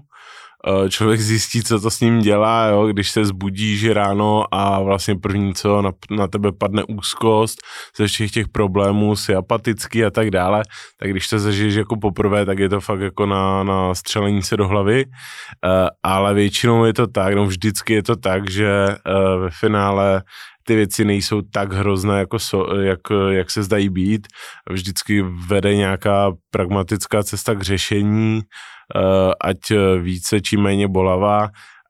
[0.68, 4.82] uh, člověk zjistí, co to s ním dělá, jo, když se zbudí, že ráno a
[4.82, 7.60] vlastně první, co na, na tebe padne úzkost
[7.98, 10.64] ze všech těch problémů, si apatický a tak dále,
[11.00, 14.58] tak když to zažiješ jako poprvé, tak je to fakt jako na, na střelení se
[14.58, 19.42] do hlavy, uh, ale většinou je to tak, no vždycky je to tak, že uh,
[19.42, 20.22] ve finále
[20.68, 23.00] ty věci nejsou tak hrozné, jako so, jak,
[23.30, 24.28] jak se zdají být.
[24.70, 28.42] Vždycky vede nějaká pragmatická cesta k řešení,
[28.96, 29.58] uh, ať
[30.02, 31.50] více či méně bolavá.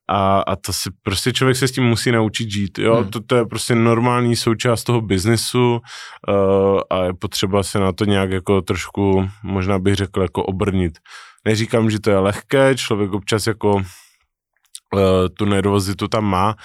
[0.10, 2.80] A, a to si prostě člověk se s tím musí naučit žít.
[2.80, 2.96] Jo?
[2.96, 3.10] Hmm.
[3.10, 5.82] To, to je prostě normální součást toho biznesu
[6.28, 11.00] uh, a je potřeba se na to nějak jako trošku, možná bych řekl, jako obrnit.
[11.46, 13.82] Neříkám, že to je lehké, člověk občas jako uh,
[15.38, 16.56] tu nervozitu tam má,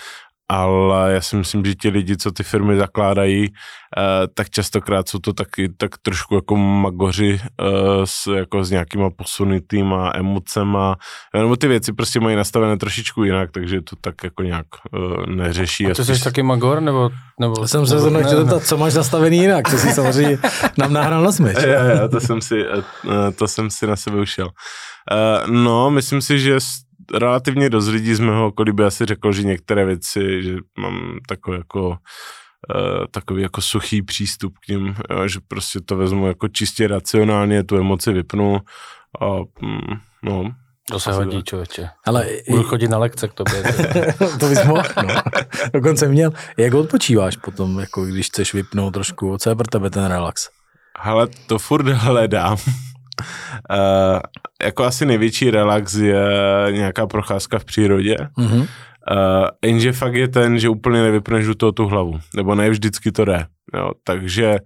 [0.53, 4.03] ale já si myslím, že ti lidi, co ty firmy zakládají, eh,
[4.35, 7.67] tak častokrát jsou to taky tak trošku jako magoři eh,
[8.05, 10.97] s, jako s nějakýma posunutýma emocema,
[11.35, 15.87] nebo ty věci prostě mají nastavené trošičku jinak, takže to tak jako nějak eh, neřeší.
[15.87, 17.11] A ty jsi taky magor, nebo?
[17.41, 20.39] nebo jsem se zrovna chtěl zeptat, co máš nastavený jinak, to si samozřejmě
[20.79, 21.57] nám nahrál na směč.
[21.67, 22.65] Já, já, to jsem si,
[23.37, 24.49] to jsem si na sebe ušel.
[25.47, 26.61] No, myslím si, že
[27.15, 31.59] relativně dost lidí z mého okolí by asi řekl, že některé věci, že mám takový
[31.59, 34.95] jako uh, takový jako suchý přístup k ním,
[35.27, 38.59] že prostě to vezmu jako čistě racionálně, tu emoci vypnu
[39.21, 39.27] a
[39.61, 40.53] mm, no,
[40.91, 41.89] to se hodí, člověče.
[42.07, 43.63] Ale Budu chodit na lekce k tobě.
[44.41, 45.15] to bys mohl, no.
[45.73, 46.31] Dokonce měl.
[46.57, 49.39] Jak odpočíváš potom, jako když chceš vypnout trošku?
[49.39, 50.49] Co je pro tebe ten relax?
[50.99, 52.57] Hele, to furt hledám.
[53.71, 54.21] Uh,
[54.63, 56.25] jako asi největší relax je
[56.71, 58.17] nějaká procházka v přírodě.
[58.39, 58.61] Mm-hmm.
[58.61, 62.21] Uh, jenže fakt je ten, že úplně nevypneš do toho tu hlavu.
[62.37, 63.47] Nebo ne vždycky to jde.
[63.75, 63.91] Jo.
[64.05, 64.57] Takže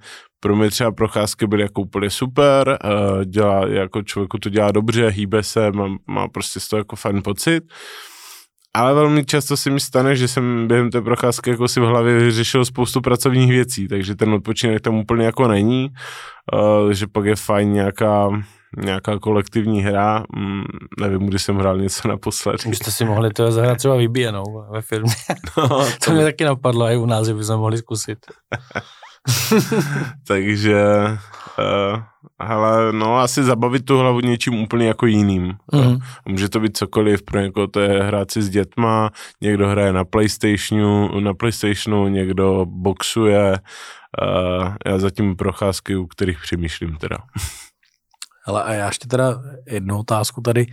[0.41, 5.09] pro mě třeba procházky byly jako úplně super, uh, dělá, jako člověku to dělá dobře,
[5.09, 7.65] hýbe se, má, má prostě z toho jako fajn pocit.
[8.77, 12.19] Ale velmi často se mi stane, že jsem během té procházky jako si v hlavě
[12.19, 15.91] vyřešil spoustu pracovních věcí, takže ten odpočinek tam úplně jako není,
[16.55, 18.29] uh, že pak je fajn nějaká
[18.77, 20.65] nějaká kolektivní hra, mm,
[21.01, 22.67] nevím, kdy jsem hrál něco naposled.
[22.67, 25.15] Už jste si mohli to zahrát třeba vybíjenou ve firmě.
[25.59, 28.19] No, to, to mě taky napadlo, i u nás, že bychom mohli zkusit.
[30.27, 30.85] Takže,
[31.59, 32.03] uh,
[32.41, 35.57] hele, no asi zabavit tu hlavu něčím úplně jako jiným.
[35.73, 35.99] Mm.
[36.29, 39.11] Může to být cokoliv, pro někoho to je hrát si s dětma,
[39.41, 46.97] někdo hraje na Playstationu, na Playstationu někdo boxuje, uh, já zatím procházky, u kterých přemýšlím
[46.97, 47.19] teda.
[48.47, 50.67] Ale a já ještě teda jednu otázku tady,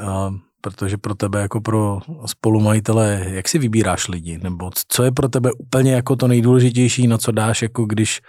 [0.00, 5.28] uh, protože pro tebe jako pro spolumajitele, jak si vybíráš lidi, nebo co je pro
[5.28, 8.20] tebe úplně jako to nejdůležitější, na co dáš, jako když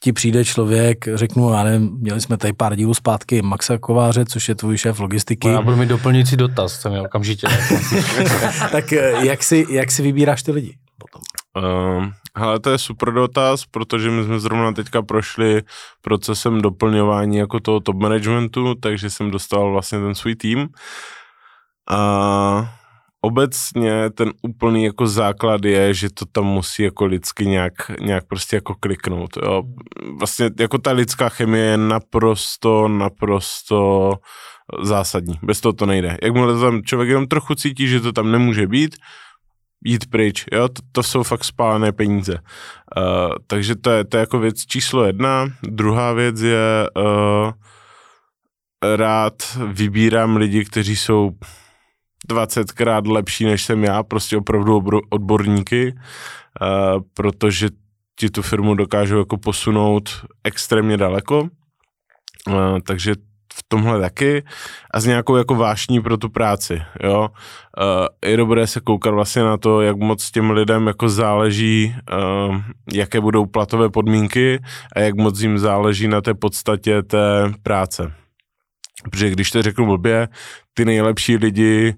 [0.00, 4.48] ti přijde člověk, řeknu, já nevím, měli jsme tady pár dílů zpátky Maxa Kováře, což
[4.48, 5.48] je tvůj šéf logistiky.
[5.48, 7.46] Já budu mít doplňující dotaz, to mi okamžitě.
[8.72, 11.22] tak eh, jak si, jak si vybíráš ty lidi potom?
[11.56, 15.62] Uh, hele, to je super dotaz, protože my jsme zrovna teďka prošli
[16.02, 20.68] procesem doplňování jako toho top managementu, takže jsem dostal vlastně ten svůj tým.
[21.90, 22.74] A
[23.20, 28.56] obecně ten úplný jako základ je, že to tam musí jako lidsky nějak, nějak prostě
[28.56, 29.36] jako kliknout.
[29.36, 29.62] Jo.
[30.18, 34.12] Vlastně jako ta lidská chemie je naprosto, naprosto
[34.82, 35.38] zásadní.
[35.42, 36.16] Bez toho to nejde.
[36.22, 38.96] Jakmile tam člověk jenom trochu cítí, že to tam nemůže být,
[39.84, 42.38] jít pryč, jo, to, to jsou fakt spálené peníze.
[42.96, 45.46] Uh, takže to je, to je jako věc číslo jedna.
[45.62, 47.52] Druhá věc je, uh,
[48.96, 49.34] rád
[49.66, 51.30] vybírám lidi, kteří jsou
[52.28, 57.68] 20krát lepší, než jsem já, prostě opravdu odborníky, uh, protože
[58.18, 61.48] ti tu firmu dokážou jako posunout extrémně daleko.
[62.48, 63.14] Uh, takže
[63.54, 64.44] v tomhle taky
[64.94, 67.20] a s nějakou jako vášní pro tu práci, jo.
[67.20, 71.94] Uh, je dobré se koukat vlastně na to, jak moc těm lidem jako záleží,
[72.92, 74.58] jaké budou platové podmínky
[74.96, 78.12] a jak moc jim záleží na té podstatě té práce.
[79.10, 80.28] Protože když to řeknu blbě,
[80.74, 81.94] ty nejlepší lidi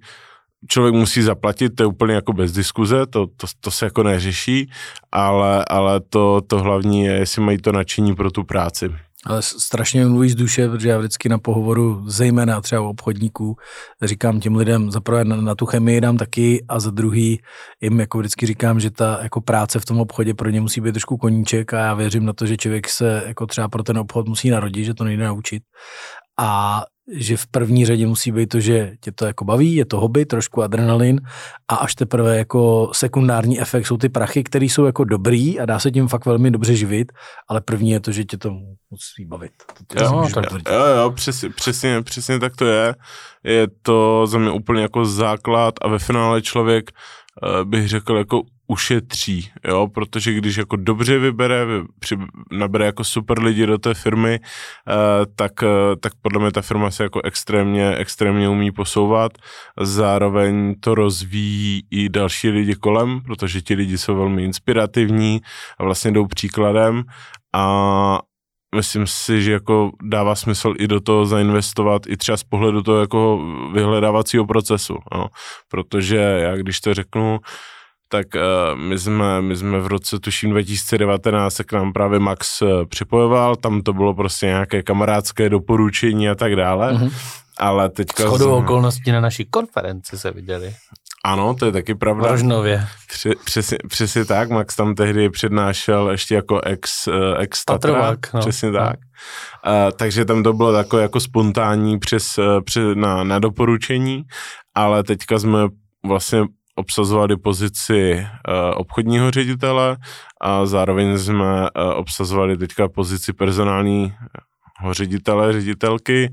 [0.68, 4.70] člověk musí zaplatit, to je úplně jako bez diskuze, to, to, to se jako neřeší,
[5.12, 8.90] ale, ale to, to hlavní je, jestli mají to nadšení pro tu práci.
[9.26, 13.56] Ale strašně mluví z duše, protože já vždycky na pohovoru, zejména třeba u obchodníků,
[14.02, 17.40] říkám těm lidem, za prvé na, na tu chemii dám taky a za druhý
[17.80, 20.92] jim jako vždycky říkám, že ta jako práce v tom obchodě pro ně musí být
[20.92, 24.28] trošku koníček a já věřím na to, že člověk se jako třeba pro ten obchod
[24.28, 25.62] musí narodit, že to nejde naučit.
[26.38, 30.00] A že v první řadě musí být to, že tě to jako baví, je to
[30.00, 31.20] hobby, trošku adrenalin
[31.68, 35.78] a až teprve jako sekundární efekt jsou ty prachy, které jsou jako dobrý a dá
[35.78, 37.12] se tím fakt velmi dobře živit,
[37.48, 38.50] ale první je to, že tě to
[38.90, 39.52] musí bavit.
[39.86, 42.94] To jo, tak, jo, jo, přesně, přesně, přesně tak to je.
[43.44, 48.42] Je to za mě úplně jako základ a ve finále člověk eh, bych řekl jako
[48.66, 51.66] ušetří, jo, protože když jako dobře vybere,
[51.98, 52.18] při,
[52.52, 56.90] nabere jako super lidi do té firmy, eh, tak, eh, tak podle mě ta firma
[56.90, 59.32] se jako extrémně, extrémně umí posouvat,
[59.80, 65.40] zároveň to rozvíjí i další lidi kolem, protože ti lidi jsou velmi inspirativní
[65.78, 67.02] a vlastně jdou příkladem
[67.54, 68.18] a
[68.74, 73.00] myslím si, že jako dává smysl i do toho zainvestovat, i třeba z pohledu toho
[73.00, 73.40] jako
[73.72, 75.26] vyhledávacího procesu, jo.
[75.68, 77.38] protože já když to řeknu,
[78.08, 82.62] tak uh, my, jsme, my jsme v roce, tuším 2019, se k nám právě Max
[82.62, 86.92] uh, připojoval, tam to bylo prostě nějaké kamarádské doporučení a tak dále.
[86.92, 87.12] Mm-hmm.
[87.58, 88.22] Ale teďka...
[88.22, 88.54] Shodou jsme...
[88.54, 90.74] okolností na naší konferenci se viděli.
[91.24, 92.28] Ano, to je taky pravda.
[92.28, 92.86] Rožnově.
[93.08, 98.40] Při, přesně, přesně tak, Max tam tehdy přednášel ještě jako ex, uh, ex Tatra, no.
[98.40, 98.78] přesně no.
[98.78, 98.96] tak.
[99.66, 104.22] Uh, takže tam to bylo takové jako spontánní přes, přes na, na doporučení,
[104.74, 105.58] ale teďka jsme
[106.06, 106.42] vlastně
[106.76, 109.96] obsazovali pozici uh, obchodního ředitele
[110.40, 114.12] a zároveň jsme uh, obsazovali teďka pozici personálního
[114.90, 116.32] ředitele, ředitelky.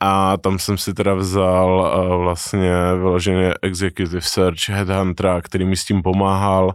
[0.00, 5.84] A tam jsem si teda vzal uh, vlastně vyloženě executive search headhuntera, který mi s
[5.84, 6.72] tím pomáhal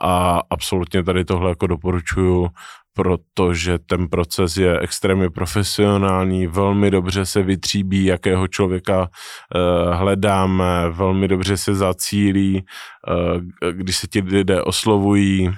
[0.00, 2.48] a absolutně tady tohle jako doporučuju
[2.94, 11.28] protože ten proces je extrémně profesionální, velmi dobře se vytříbí, jakého člověka uh, hledáme, velmi
[11.28, 12.64] dobře se zacílí,
[13.08, 15.50] uh, když se ti lidé oslovují,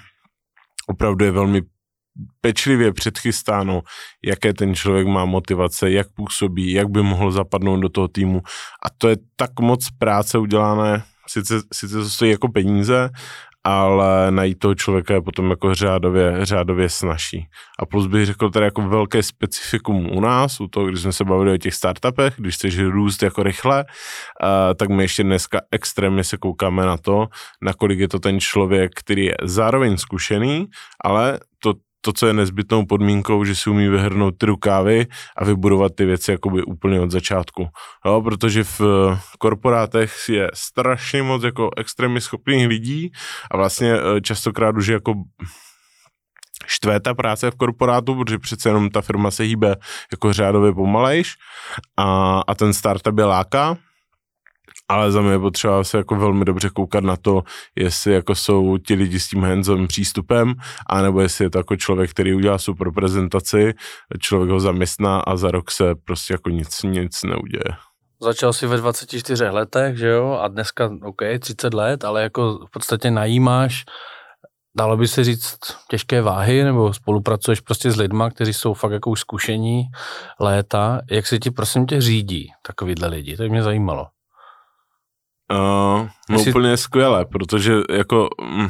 [0.88, 1.62] opravdu je velmi
[2.40, 3.82] pečlivě předchystáno,
[4.24, 8.42] jaké ten člověk má motivace, jak působí, jak by mohl zapadnout do toho týmu.
[8.86, 13.10] A to je tak moc práce udělané, sice, sice to stojí jako peníze,
[13.64, 17.46] ale najít toho člověka je potom jako řádově, řádově snaží.
[17.78, 21.24] A plus bych řekl tady jako velké specifikum u nás, u toho, když jsme se
[21.24, 26.24] bavili o těch startupech, když chceš růst jako rychle, uh, tak my ještě dneska extrémně
[26.24, 27.26] se koukáme na to,
[27.62, 30.66] nakolik je to ten člověk, který je zároveň zkušený,
[31.04, 31.38] ale
[32.04, 36.30] to co je nezbytnou podmínkou, že si umí vyhrnout ty rukávy a vybudovat ty věci
[36.30, 37.68] jakoby úplně od začátku.
[38.06, 38.80] Jo, protože v
[39.38, 43.10] korporátech je strašně moc jako extrémně schopných lidí
[43.50, 45.14] a vlastně eh, častokrát už jako
[46.66, 49.76] štve ta práce v korporátu, protože přece jenom ta firma se hýbe
[50.12, 51.34] jako řádově pomalejš
[51.96, 53.76] a, a ten startup je láká,
[54.92, 57.42] ale za mě je potřeba se jako velmi dobře koukat na to,
[57.76, 60.54] jestli jako jsou ti lidi s tím hands přístupem,
[60.90, 63.74] anebo jestli je to jako člověk, který udělá super prezentaci,
[64.20, 67.76] člověk ho zaměstná a za rok se prostě jako nic, nic neuděje.
[68.22, 72.70] Začal si ve 24 letech, že jo, a dneska, OK, 30 let, ale jako v
[72.70, 73.84] podstatě najímáš,
[74.76, 75.58] dalo by se říct,
[75.90, 79.82] těžké váhy, nebo spolupracuješ prostě s lidma, kteří jsou fakt jako už zkušení
[80.40, 81.00] léta.
[81.10, 83.36] Jak se ti, prosím tě, řídí takovýhle lidi?
[83.36, 84.06] To mě zajímalo.
[85.52, 86.52] Uh, no Jestli...
[86.52, 88.68] úplně skvěle, protože jako mm,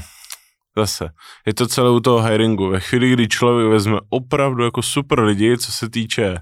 [0.76, 1.08] zase,
[1.46, 2.68] je to celé u toho hiringu.
[2.68, 6.38] Ve chvíli, kdy člověk vezme opravdu jako super lidi, co se týče,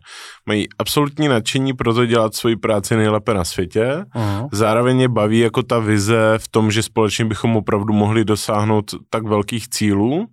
[0.46, 4.48] mají absolutní nadšení pro to dělat svoji práci nejlépe na světě, uh-huh.
[4.52, 9.22] zároveň je baví jako ta vize v tom, že společně bychom opravdu mohli dosáhnout tak
[9.22, 10.26] velkých cílů,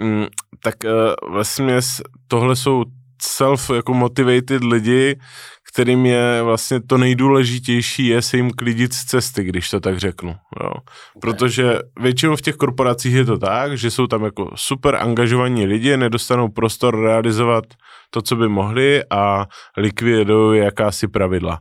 [0.00, 0.26] mm,
[0.62, 1.78] tak uh, vlastně
[2.28, 2.84] tohle jsou
[3.22, 5.16] self jako motivated lidi,
[5.74, 10.36] kterým je vlastně to nejdůležitější, je se jim klidit z cesty, když to tak řeknu.
[10.62, 10.72] Jo.
[11.20, 15.96] Protože většinou v těch korporacích je to tak, že jsou tam jako super angažovaní lidi,
[15.96, 17.64] nedostanou prostor realizovat
[18.10, 19.46] to, co by mohli a
[19.76, 21.60] likvidují jakási pravidla.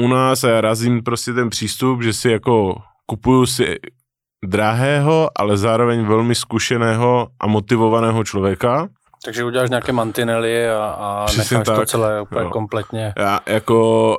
[0.00, 2.74] U nás já razím prostě ten přístup, že si jako
[3.06, 3.76] kupuju si
[4.44, 8.88] drahého, ale zároveň velmi zkušeného a motivovaného člověka,
[9.26, 12.50] takže uděláš nějaké mantinely a, a necháš tak, to celé úplně jo.
[12.50, 13.12] kompletně.
[13.18, 14.16] Já jako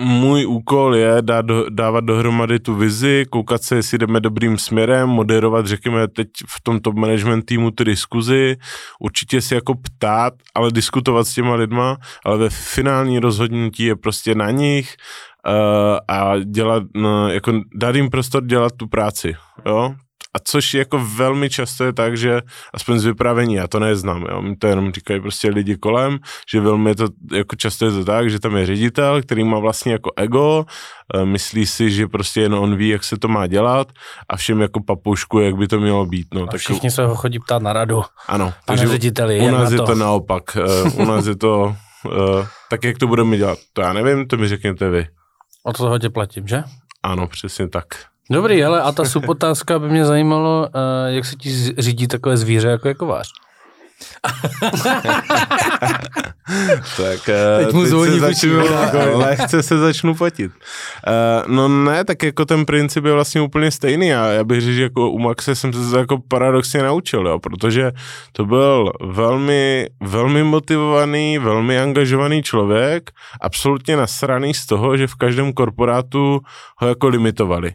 [0.00, 5.66] můj úkol je dát, dávat dohromady tu vizi, koukat se, jestli jdeme dobrým směrem, moderovat,
[5.66, 8.56] řekněme, teď v tom top management týmu ty diskuzi,
[9.00, 14.34] určitě si jako ptát, ale diskutovat s těma lidma, ale ve finální rozhodnutí je prostě
[14.34, 14.96] na nich
[15.46, 19.94] uh, a dělat, no, jako dát jim prostor dělat tu práci, jo,
[20.34, 22.40] a což jako velmi často je tak, že
[22.74, 26.18] aspoň z vyprávění, já to neznám, jo, mi to jenom říkají prostě lidi kolem,
[26.50, 29.58] že velmi je to, jako často je to tak, že tam je ředitel, který má
[29.58, 30.64] vlastně jako ego,
[31.14, 33.88] eh, myslí si, že prostě jen on ví, jak se to má dělat
[34.28, 36.26] a všem jako papoušku, jak by to mělo být.
[36.34, 38.02] No, a všichni tak, se ho chodí ptát na radu.
[38.28, 38.52] Ano.
[38.66, 40.56] Pane řediteli, u nás je to, to naopak.
[40.56, 43.58] Eh, u nás je to Uh, tak jak to budeme dělat?
[43.72, 45.06] To já nevím, to mi řekněte vy.
[45.62, 46.62] O to toho tě platím, že?
[47.02, 47.84] Ano, přesně tak.
[48.30, 52.68] Dobrý, ale a ta subotázka by mě zajímalo, uh, jak se ti řídí takové zvíře
[52.68, 53.28] jako je kovář.
[56.96, 58.58] tak eh, teď, mu teď se začnu,
[59.12, 60.52] lehce se začnu platit.
[60.52, 64.74] Uh, no ne, tak jako ten princip je vlastně úplně stejný a já bych řekl,
[64.74, 67.92] že jako u Maxe jsem se to jako paradoxně naučil, jo, protože
[68.32, 73.10] to byl velmi, velmi motivovaný, velmi angažovaný člověk,
[73.40, 76.40] absolutně nasraný z toho, že v každém korporátu
[76.76, 77.74] ho jako limitovali.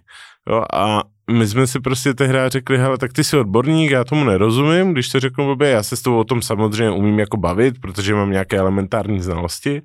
[0.50, 4.24] Jo, a my jsme si prostě tehdy řekli, hele, tak ty jsi odborník, já tomu
[4.24, 7.82] nerozumím, když to řeknu blbě, já se s tou o tom samozřejmě umím jako bavit,
[7.82, 9.82] protože mám nějaké elementární znalosti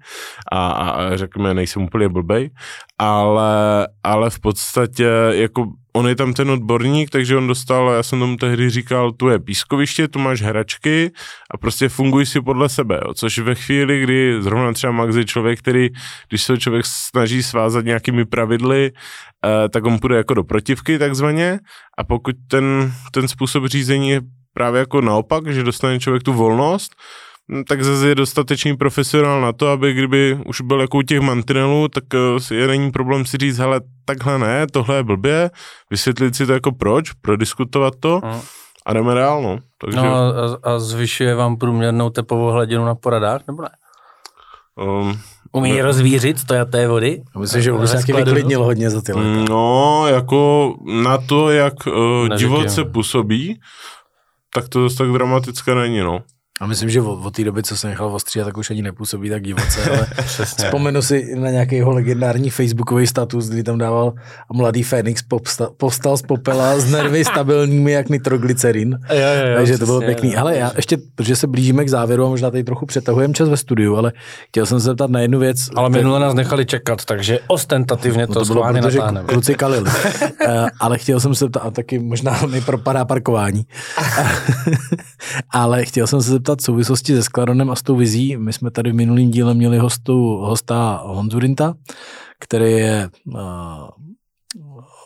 [0.53, 2.51] a, a, a řekněme, nejsem úplně blbej,
[2.99, 5.67] ale, ale v podstatě jako
[5.99, 9.39] on je tam ten odborník, takže on dostal, já jsem tomu tehdy říkal, tu je
[9.39, 11.11] pískoviště, tu máš hračky
[11.51, 13.15] a prostě funguj si podle sebe, jo.
[13.15, 15.89] což ve chvíli, kdy zrovna třeba Max je člověk, který,
[16.29, 21.59] když se člověk snaží svázat nějakými pravidly, eh, tak on půjde jako do protivky takzvaně
[21.99, 24.21] a pokud ten, ten způsob řízení je
[24.53, 26.95] právě jako naopak, že dostane člověk tu volnost,
[27.69, 31.89] tak zase je dostatečný profesionál na to, aby kdyby už byl jako u těch mantinelů,
[31.89, 35.51] tak eh, je není problém si říct, hele, takhle ne, tohle je blbě,
[35.91, 38.41] vysvětlit si to jako proč, prodiskutovat to uh.
[38.87, 39.59] a jdeme dál, no.
[39.81, 39.97] Takže...
[39.97, 43.69] No a, a zvyšuje vám průměrnou tepovou hladinu na poradách, nebo ne?
[44.77, 45.21] Um,
[45.53, 45.85] Umí no.
[45.85, 47.23] rozvířit stojaté vody?
[47.39, 49.53] Myslím, že už taky vyklidnil hodně za ty leta.
[49.53, 53.61] No, jako na to, jak uh, divoce působí,
[54.55, 56.23] tak to zase tak dramatické není, no.
[56.61, 59.31] A myslím, že od, od té doby, co jsem nechal ostříhat, tak už ani nepůsobí
[59.31, 60.07] tak divoce, ale
[60.45, 64.13] vzpomenu si na nějaký jeho legendární facebookový status, kdy tam dával
[64.51, 68.99] a mladý Fénix povstal, povstal z popela s nervy stabilními jak nitroglycerin.
[69.11, 70.37] Jo, jo, jo, Takže to bylo pěkný.
[70.37, 73.57] Ale já ještě, protože se blížíme k závěru a možná tady trochu přetahujeme čas ve
[73.57, 74.13] studiu, ale
[74.49, 75.69] chtěl jsem se zeptat na jednu věc.
[75.77, 79.91] Ale minule nás nechali čekat, takže ostentativně to, no to bylo, protože kluci kalili.
[79.91, 83.63] uh, ale chtěl jsem se zeptat, a taky možná mi propadá parkování.
[85.51, 88.37] ale chtěl jsem se zeptat, zeptat v souvislosti se Skladonem a s tou vizí.
[88.37, 91.75] My jsme tady v minulým díle měli hostu, hosta Honzurinta,
[92.41, 93.41] který je uh,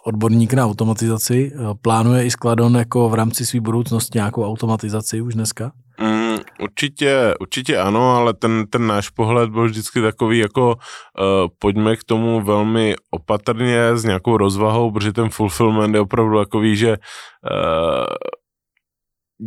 [0.07, 1.53] odborník na automatizaci.
[1.83, 5.73] Plánuje i Skladon jako v rámci své budoucnosti nějakou automatizaci už dneska?
[6.01, 11.97] Mm, určitě, určitě ano, ale ten, ten náš pohled byl vždycky takový jako uh, pojďme
[11.97, 18.07] k tomu velmi opatrně s nějakou rozvahou, protože ten fulfillment je opravdu takový, že uh,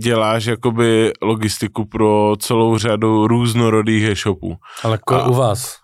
[0.04, 4.56] děláš jakoby logistiku pro celou řadu různorodých e-shopů.
[4.84, 5.78] Ale ko a, u vás?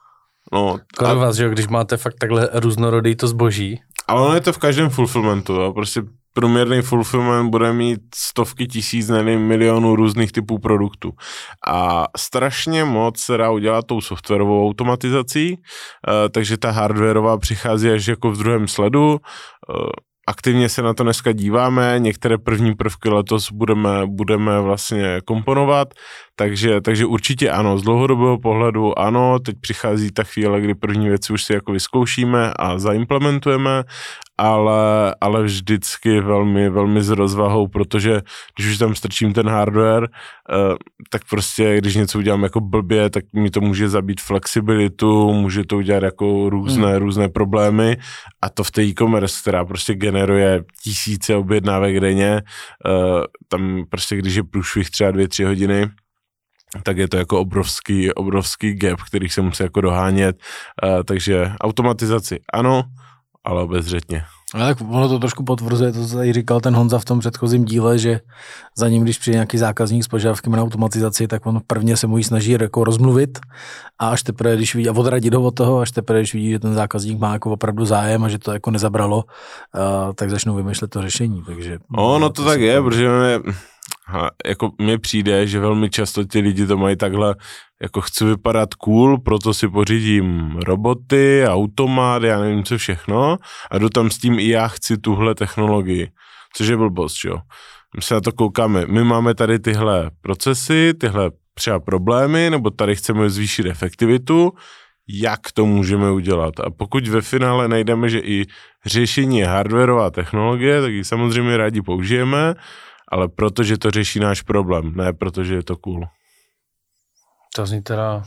[0.53, 3.79] No, a, u vás, že když máte fakt takhle různorodý to zboží?
[4.07, 5.73] Ale ono je to v každém fulfillmentu, jo.
[5.73, 6.01] prostě
[6.33, 11.11] průměrný fulfillment bude mít stovky tisíc, nevím, milionů různých typů produktů.
[11.67, 18.07] A strašně moc se dá udělat tou softwarovou automatizací, uh, takže ta hardwareová přichází až
[18.07, 19.19] jako v druhém sledu.
[20.27, 25.87] Aktivně se na to dneska díváme, některé první prvky letos budeme, budeme vlastně komponovat,
[26.41, 31.33] takže, takže určitě ano, z dlouhodobého pohledu ano, teď přichází ta chvíle, kdy první věci
[31.33, 33.83] už si jako vyzkoušíme a zaimplementujeme
[34.41, 38.21] ale, ale vždycky velmi, velmi s rozvahou, protože
[38.55, 40.75] když už tam strčím ten hardware, uh,
[41.09, 45.77] tak prostě, když něco udělám jako blbě, tak mi to může zabít flexibilitu, může to
[45.77, 46.97] udělat jako různé, hmm.
[46.97, 47.97] různé problémy
[48.41, 52.41] a to v té e-commerce, která prostě generuje tisíce objednávek denně,
[52.85, 55.89] uh, tam prostě, když je průšvih třeba dvě, tři hodiny,
[56.83, 60.35] tak je to jako obrovský, obrovský gap, který se musí jako dohánět,
[60.83, 62.83] uh, takže automatizaci ano,
[63.43, 64.23] ale obezřetně.
[64.53, 67.65] Ale tak ono to trošku potvrzuje to, co tady říkal ten Honza v tom předchozím
[67.65, 68.19] díle, že
[68.77, 72.17] za ním, když přijde nějaký zákazník s požadavkem na automatizaci, tak on prvně se mu
[72.17, 73.39] ji snaží jako rozmluvit
[73.99, 76.59] a až teprve, když vidí, a odradit ho od toho, až teprve, když vidí, že
[76.59, 80.87] ten zákazník má jako opravdu zájem a že to jako nezabralo, uh, tak začnou vymýšlet
[80.91, 81.43] to řešení.
[81.45, 83.07] Takže, no, no to, to tak je, protože
[84.13, 87.35] a jako mně přijde, že velmi často ti lidi to mají takhle,
[87.81, 93.37] jako chci vypadat cool, proto si pořídím roboty, automat, já nevím co všechno
[93.71, 96.09] a jdu tam s tím i já chci tuhle technologii,
[96.55, 97.37] což je blbost, jo.
[97.95, 102.95] My se na to koukáme, my máme tady tyhle procesy, tyhle třeba problémy, nebo tady
[102.95, 104.51] chceme zvýšit efektivitu,
[105.07, 106.59] jak to můžeme udělat.
[106.59, 108.45] A pokud ve finále najdeme, že i
[108.85, 112.53] řešení je hardwareová technologie, tak ji samozřejmě rádi použijeme,
[113.11, 116.05] ale protože to řeší náš problém, ne protože je to cool.
[117.55, 118.23] To zní teda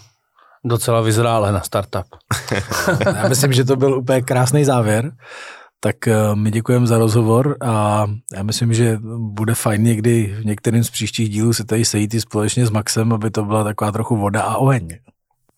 [0.65, 2.07] docela vyzrále na startup.
[3.17, 5.13] Já myslím, že to byl úplně krásný závěr.
[5.81, 10.85] Tak eh, my děkujeme za rozhovor a já myslím, že bude fajn někdy v některém
[10.85, 14.17] z příštích dílů se tady sejít i společně s Maxem, aby to byla taková trochu
[14.17, 14.89] voda a oheň.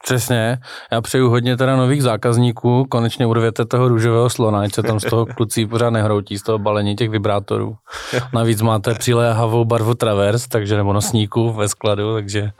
[0.04, 0.58] Přesně.
[0.92, 2.86] Já přeju hodně teda nových zákazníků.
[2.88, 6.58] Konečně urvěte toho růžového slona, ať se tam z toho kluci pořád nehroutí, z toho
[6.58, 7.76] balení těch vibrátorů.
[8.32, 12.50] Navíc máte přiléhavou barvu travers, takže nebo nosníku ve skladu, takže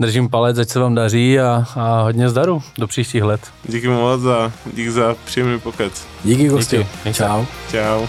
[0.00, 3.40] držím palec, ať se vám daří a, a hodně zdaru do příštích let.
[3.64, 6.06] Díky moc a díky za příjemný pokec.
[6.24, 6.86] Díky, gosti.
[7.12, 7.44] Čau.
[7.70, 8.06] Čau.